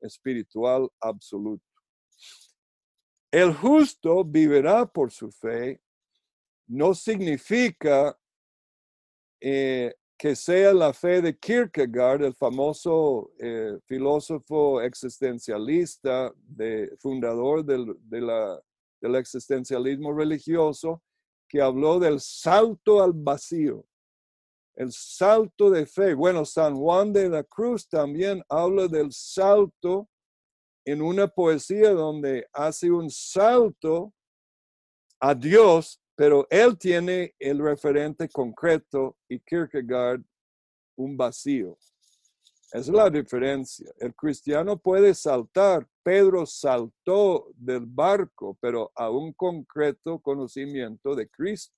espiritual 0.00 0.88
absoluto. 1.00 1.64
El 3.30 3.54
justo 3.54 4.24
vivirá 4.24 4.84
por 4.84 5.12
su 5.12 5.30
fe 5.30 5.80
no 6.66 6.92
significa 6.92 8.18
eh, 9.40 9.94
que 10.18 10.34
sea 10.34 10.74
la 10.74 10.92
fe 10.92 11.22
de 11.22 11.38
Kierkegaard, 11.38 12.24
el 12.24 12.34
famoso 12.34 13.30
eh, 13.38 13.78
filósofo 13.86 14.80
existencialista, 14.80 16.34
de, 16.36 16.96
fundador 16.98 17.64
del, 17.64 17.94
del 19.04 19.16
existencialismo 19.16 20.14
religioso, 20.14 21.02
que 21.46 21.60
habló 21.60 21.98
del 21.98 22.20
salto 22.20 23.02
al 23.02 23.12
vacío, 23.12 23.84
el 24.76 24.90
salto 24.92 25.68
de 25.68 25.84
fe. 25.84 26.14
Bueno, 26.14 26.46
San 26.46 26.74
Juan 26.74 27.12
de 27.12 27.28
la 27.28 27.44
Cruz 27.44 27.86
también 27.86 28.42
habla 28.48 28.88
del 28.88 29.12
salto 29.12 30.08
en 30.86 31.02
una 31.02 31.28
poesía 31.28 31.90
donde 31.90 32.48
hace 32.50 32.90
un 32.90 33.10
salto 33.10 34.14
a 35.20 35.34
Dios, 35.34 36.00
pero 36.16 36.46
él 36.48 36.78
tiene 36.78 37.34
el 37.38 37.58
referente 37.58 38.26
concreto 38.30 39.18
y 39.28 39.38
Kierkegaard 39.38 40.22
un 40.96 41.14
vacío. 41.14 41.76
Es 42.74 42.88
la 42.88 43.08
diferencia. 43.08 43.88
El 44.00 44.12
cristiano 44.16 44.76
puede 44.76 45.14
saltar. 45.14 45.86
Pedro 46.02 46.44
saltó 46.44 47.46
del 47.54 47.86
barco, 47.86 48.58
pero 48.60 48.90
a 48.96 49.10
un 49.10 49.32
concreto 49.32 50.18
conocimiento 50.18 51.14
de 51.14 51.28
Cristo. 51.28 51.72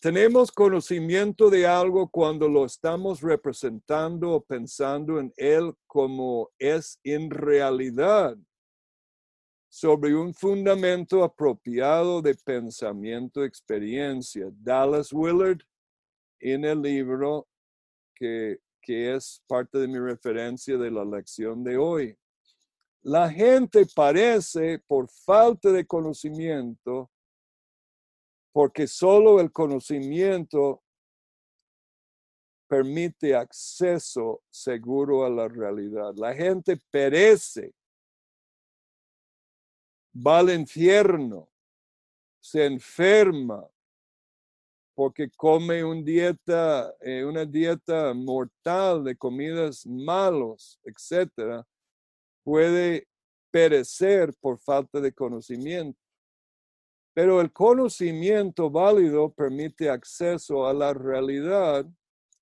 Tenemos 0.00 0.50
conocimiento 0.50 1.50
de 1.50 1.66
algo 1.66 2.08
cuando 2.08 2.48
lo 2.48 2.64
estamos 2.64 3.20
representando 3.20 4.32
o 4.32 4.42
pensando 4.42 5.20
en 5.20 5.30
él 5.36 5.74
como 5.86 6.48
es 6.58 6.98
en 7.04 7.28
realidad, 7.28 8.38
sobre 9.68 10.16
un 10.16 10.32
fundamento 10.32 11.22
apropiado 11.22 12.22
de 12.22 12.34
pensamiento, 12.34 13.44
experiencia. 13.44 14.48
Dallas 14.54 15.12
Willard, 15.12 15.60
en 16.40 16.64
el 16.64 16.80
libro 16.80 17.46
que, 18.14 18.63
que 18.84 19.14
es 19.14 19.42
parte 19.46 19.78
de 19.78 19.88
mi 19.88 19.98
referencia 19.98 20.76
de 20.76 20.90
la 20.90 21.04
lección 21.04 21.64
de 21.64 21.78
hoy. 21.78 22.18
La 23.02 23.30
gente 23.30 23.86
parece, 23.94 24.78
por 24.86 25.08
falta 25.08 25.70
de 25.72 25.86
conocimiento, 25.86 27.10
porque 28.52 28.86
solo 28.86 29.40
el 29.40 29.50
conocimiento 29.50 30.82
permite 32.68 33.34
acceso 33.34 34.42
seguro 34.50 35.24
a 35.24 35.30
la 35.30 35.48
realidad. 35.48 36.14
La 36.16 36.34
gente 36.34 36.78
perece, 36.90 37.74
va 40.14 40.38
al 40.38 40.50
infierno, 40.50 41.48
se 42.40 42.66
enferma 42.66 43.66
porque 44.94 45.28
come 45.36 45.82
dieta, 46.02 46.94
eh, 47.00 47.24
una 47.24 47.44
dieta 47.44 48.14
mortal 48.14 49.04
de 49.04 49.16
comidas 49.16 49.86
malos, 49.86 50.78
etcétera, 50.84 51.66
puede 52.44 53.08
perecer 53.50 54.32
por 54.40 54.58
falta 54.58 55.00
de 55.00 55.12
conocimiento. 55.12 55.98
Pero 57.14 57.40
el 57.40 57.52
conocimiento 57.52 58.70
válido 58.70 59.32
permite 59.32 59.88
acceso 59.88 60.66
a 60.66 60.74
la 60.74 60.92
realidad 60.92 61.86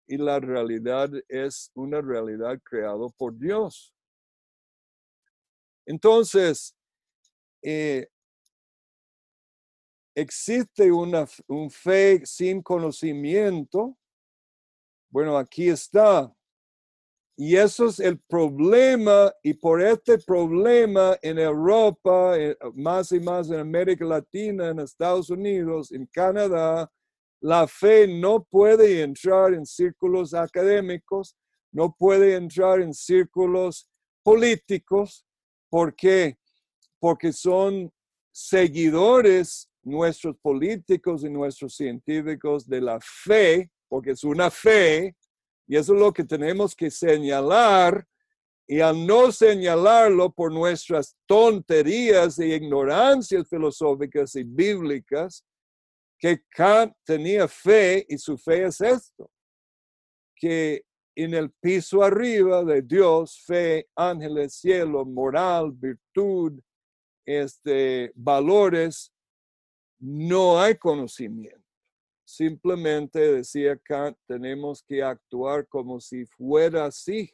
y 0.07 0.17
la 0.17 0.41
realidad 0.41 1.11
es 1.29 1.71
una 1.75 2.01
realidad 2.01 2.59
creada 2.63 3.09
por 3.17 3.39
Dios. 3.39 3.95
Entonces, 5.87 6.75
eh, 7.63 8.09
existe 10.15 10.91
una 10.91 11.27
un 11.49 11.71
fe 11.71 12.23
sin 12.25 12.63
conocimiento. 12.63 13.97
Bueno, 15.11 15.37
aquí 15.37 15.69
está. 15.69 16.33
Y 17.37 17.57
eso 17.57 17.87
es 17.87 17.99
el 17.99 18.21
problema, 18.21 19.33
y 19.43 19.55
por 19.55 19.83
este 19.83 20.19
problema 20.19 21.17
en 21.23 21.39
Europa, 21.39 22.39
eh, 22.39 22.57
más 22.75 23.11
y 23.11 23.21
más 23.21 23.51
en 23.51 23.59
América 23.59 24.05
Latina, 24.05 24.69
en 24.69 24.81
Estados 24.81 25.31
Unidos, 25.31 25.93
en 25.93 26.07
Canadá, 26.07 26.91
la 27.41 27.67
fe 27.67 28.07
no 28.07 28.45
puede 28.45 29.03
entrar 29.03 29.55
en 29.55 29.65
círculos 29.65 30.35
académicos, 30.35 31.35
no 31.73 31.95
puede 31.99 32.37
entrar 32.37 32.81
en 32.81 32.93
círculos 32.93 33.89
políticos. 34.23 35.27
¿Por 35.71 35.97
qué? 35.97 36.39
Porque 37.01 37.33
son 37.33 37.91
seguidores 38.31 39.72
nuestros 39.83 40.37
políticos 40.39 41.25
y 41.25 41.31
nuestros 41.31 41.75
científicos 41.75 42.69
de 42.69 42.81
la 42.81 42.99
fe, 43.01 43.71
porque 43.89 44.13
es 44.13 44.25
una 44.25 44.51
fe 44.51 45.15
y 45.67 45.77
eso 45.77 45.95
es 45.95 46.01
lo 46.01 46.13
que 46.13 46.25
tenemos 46.25 46.75
que 46.75 46.91
señalar 46.91 48.07
Y 48.69 48.81
al 48.81 49.07
no 49.07 49.33
señalarlo 49.33 50.33
por 50.33 50.53
nuestras 50.53 51.17
tonterías 51.27 52.39
e 52.39 52.55
ignorancias 52.57 53.49
filosóficas 53.49 54.35
y 54.37 54.45
bíblicas, 54.45 55.45
que 56.19 56.43
Kant 56.49 56.95
tenía 57.05 57.49
fe 57.49 58.07
y 58.09 58.17
su 58.17 58.39
fe 58.39 58.67
es 58.67 58.81
esto, 58.81 59.29
que 60.37 60.85
en 61.17 61.35
el 61.35 61.51
piso 61.51 62.03
arriba 62.03 62.65
de 62.65 62.81
Dios, 62.83 63.43
fe, 63.45 63.89
ángeles, 63.97 64.55
cielo, 64.55 65.05
moral, 65.05 65.73
virtud, 65.73 66.61
este, 67.27 68.13
valores, 68.15 69.13
no 70.03 70.61
hay 70.61 70.77
conocimiento. 70.77 71.63
Simplemente 72.25 73.21
decía 73.21 73.79
Kant, 73.79 74.19
tenemos 74.27 74.83
que 74.83 75.01
actuar 75.01 75.69
como 75.69 76.01
si 76.01 76.27
fuera 76.27 76.87
así, 76.87 77.33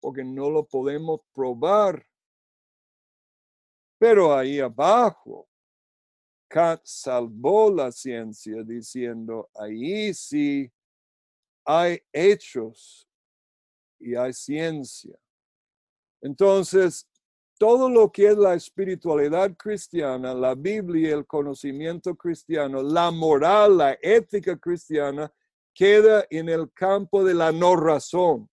porque 0.00 0.22
no 0.22 0.50
lo 0.50 0.66
podemos 0.66 1.20
probar. 1.32 2.06
Pero 3.98 4.36
ahí 4.36 4.60
abajo, 4.60 5.48
Kant 6.48 6.82
salvó 6.84 7.72
la 7.72 7.90
ciencia 7.90 8.62
diciendo, 8.62 9.48
ahí 9.54 10.12
sí 10.12 10.70
hay 11.64 11.98
hechos 12.12 13.08
y 13.98 14.14
hay 14.14 14.34
ciencia. 14.34 15.18
Entonces, 16.20 17.08
todo 17.58 17.88
lo 17.88 18.10
que 18.10 18.28
es 18.28 18.36
la 18.36 18.54
espiritualidad 18.54 19.56
cristiana, 19.56 20.34
la 20.34 20.54
Biblia, 20.54 21.14
el 21.14 21.26
conocimiento 21.26 22.14
cristiano, 22.14 22.82
la 22.82 23.10
moral, 23.10 23.78
la 23.78 23.98
ética 24.00 24.58
cristiana, 24.58 25.32
queda 25.74 26.26
en 26.30 26.48
el 26.48 26.72
campo 26.72 27.24
de 27.24 27.34
la 27.34 27.52
no 27.52 27.76
razón 27.76 28.48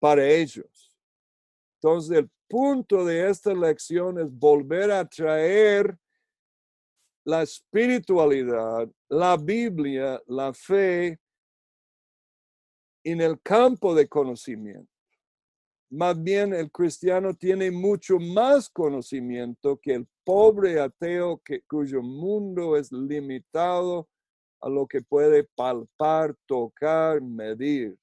para 0.00 0.26
ellos. 0.26 0.96
Entonces, 1.76 2.18
el 2.18 2.30
punto 2.48 3.04
de 3.04 3.30
esta 3.30 3.54
lección 3.54 4.18
es 4.18 4.30
volver 4.30 4.90
a 4.90 5.08
traer 5.08 5.96
la 7.24 7.42
espiritualidad, 7.42 8.88
la 9.08 9.36
Biblia, 9.36 10.20
la 10.26 10.52
fe 10.52 11.20
en 13.04 13.20
el 13.20 13.40
campo 13.40 13.94
de 13.94 14.08
conocimiento. 14.08 14.89
Más 15.90 16.22
bien 16.22 16.54
el 16.54 16.70
cristiano 16.70 17.34
tiene 17.34 17.68
mucho 17.72 18.20
más 18.20 18.68
conocimiento 18.68 19.76
que 19.76 19.94
el 19.94 20.06
pobre 20.22 20.80
ateo 20.80 21.42
cuyo 21.68 22.00
mundo 22.00 22.76
es 22.76 22.92
limitado 22.92 24.08
a 24.60 24.68
lo 24.68 24.86
que 24.86 25.02
puede 25.02 25.42
palpar, 25.42 26.36
tocar, 26.46 27.20
medir. 27.20 27.98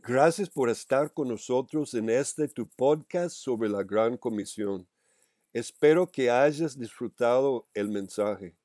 Gracias 0.00 0.50
por 0.50 0.68
estar 0.68 1.12
con 1.12 1.28
nosotros 1.28 1.94
en 1.94 2.10
este 2.10 2.48
tu 2.48 2.68
podcast 2.68 3.36
sobre 3.36 3.68
la 3.68 3.84
Gran 3.84 4.16
Comisión. 4.16 4.88
Espero 5.52 6.10
que 6.10 6.28
hayas 6.28 6.76
disfrutado 6.76 7.68
el 7.74 7.88
mensaje. 7.88 8.56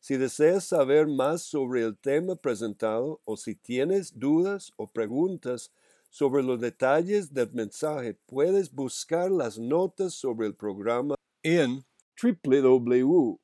Si 0.00 0.16
deseas 0.16 0.64
saber 0.64 1.06
más 1.06 1.42
sobre 1.42 1.82
el 1.82 1.98
tema 1.98 2.36
presentado 2.36 3.20
o 3.26 3.36
si 3.36 3.54
tienes 3.54 4.18
dudas 4.18 4.72
o 4.76 4.86
preguntas 4.86 5.70
sobre 6.16 6.42
los 6.42 6.58
detalles 6.58 7.34
del 7.34 7.52
mensaje, 7.52 8.16
puedes 8.24 8.72
buscar 8.72 9.30
las 9.30 9.58
notas 9.58 10.14
sobre 10.14 10.46
el 10.46 10.54
programa 10.54 11.14
en 11.42 11.84
www.ifmb.org 12.22 13.36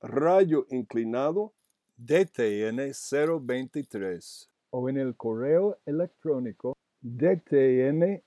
rayo 0.00 0.66
inclinado 0.70 1.52
DTN 1.96 2.92
023 3.40 4.48
o 4.70 4.88
en 4.88 4.98
el 4.98 5.16
correo 5.16 5.78
electrónico 5.84 6.76
dtn 7.02 8.22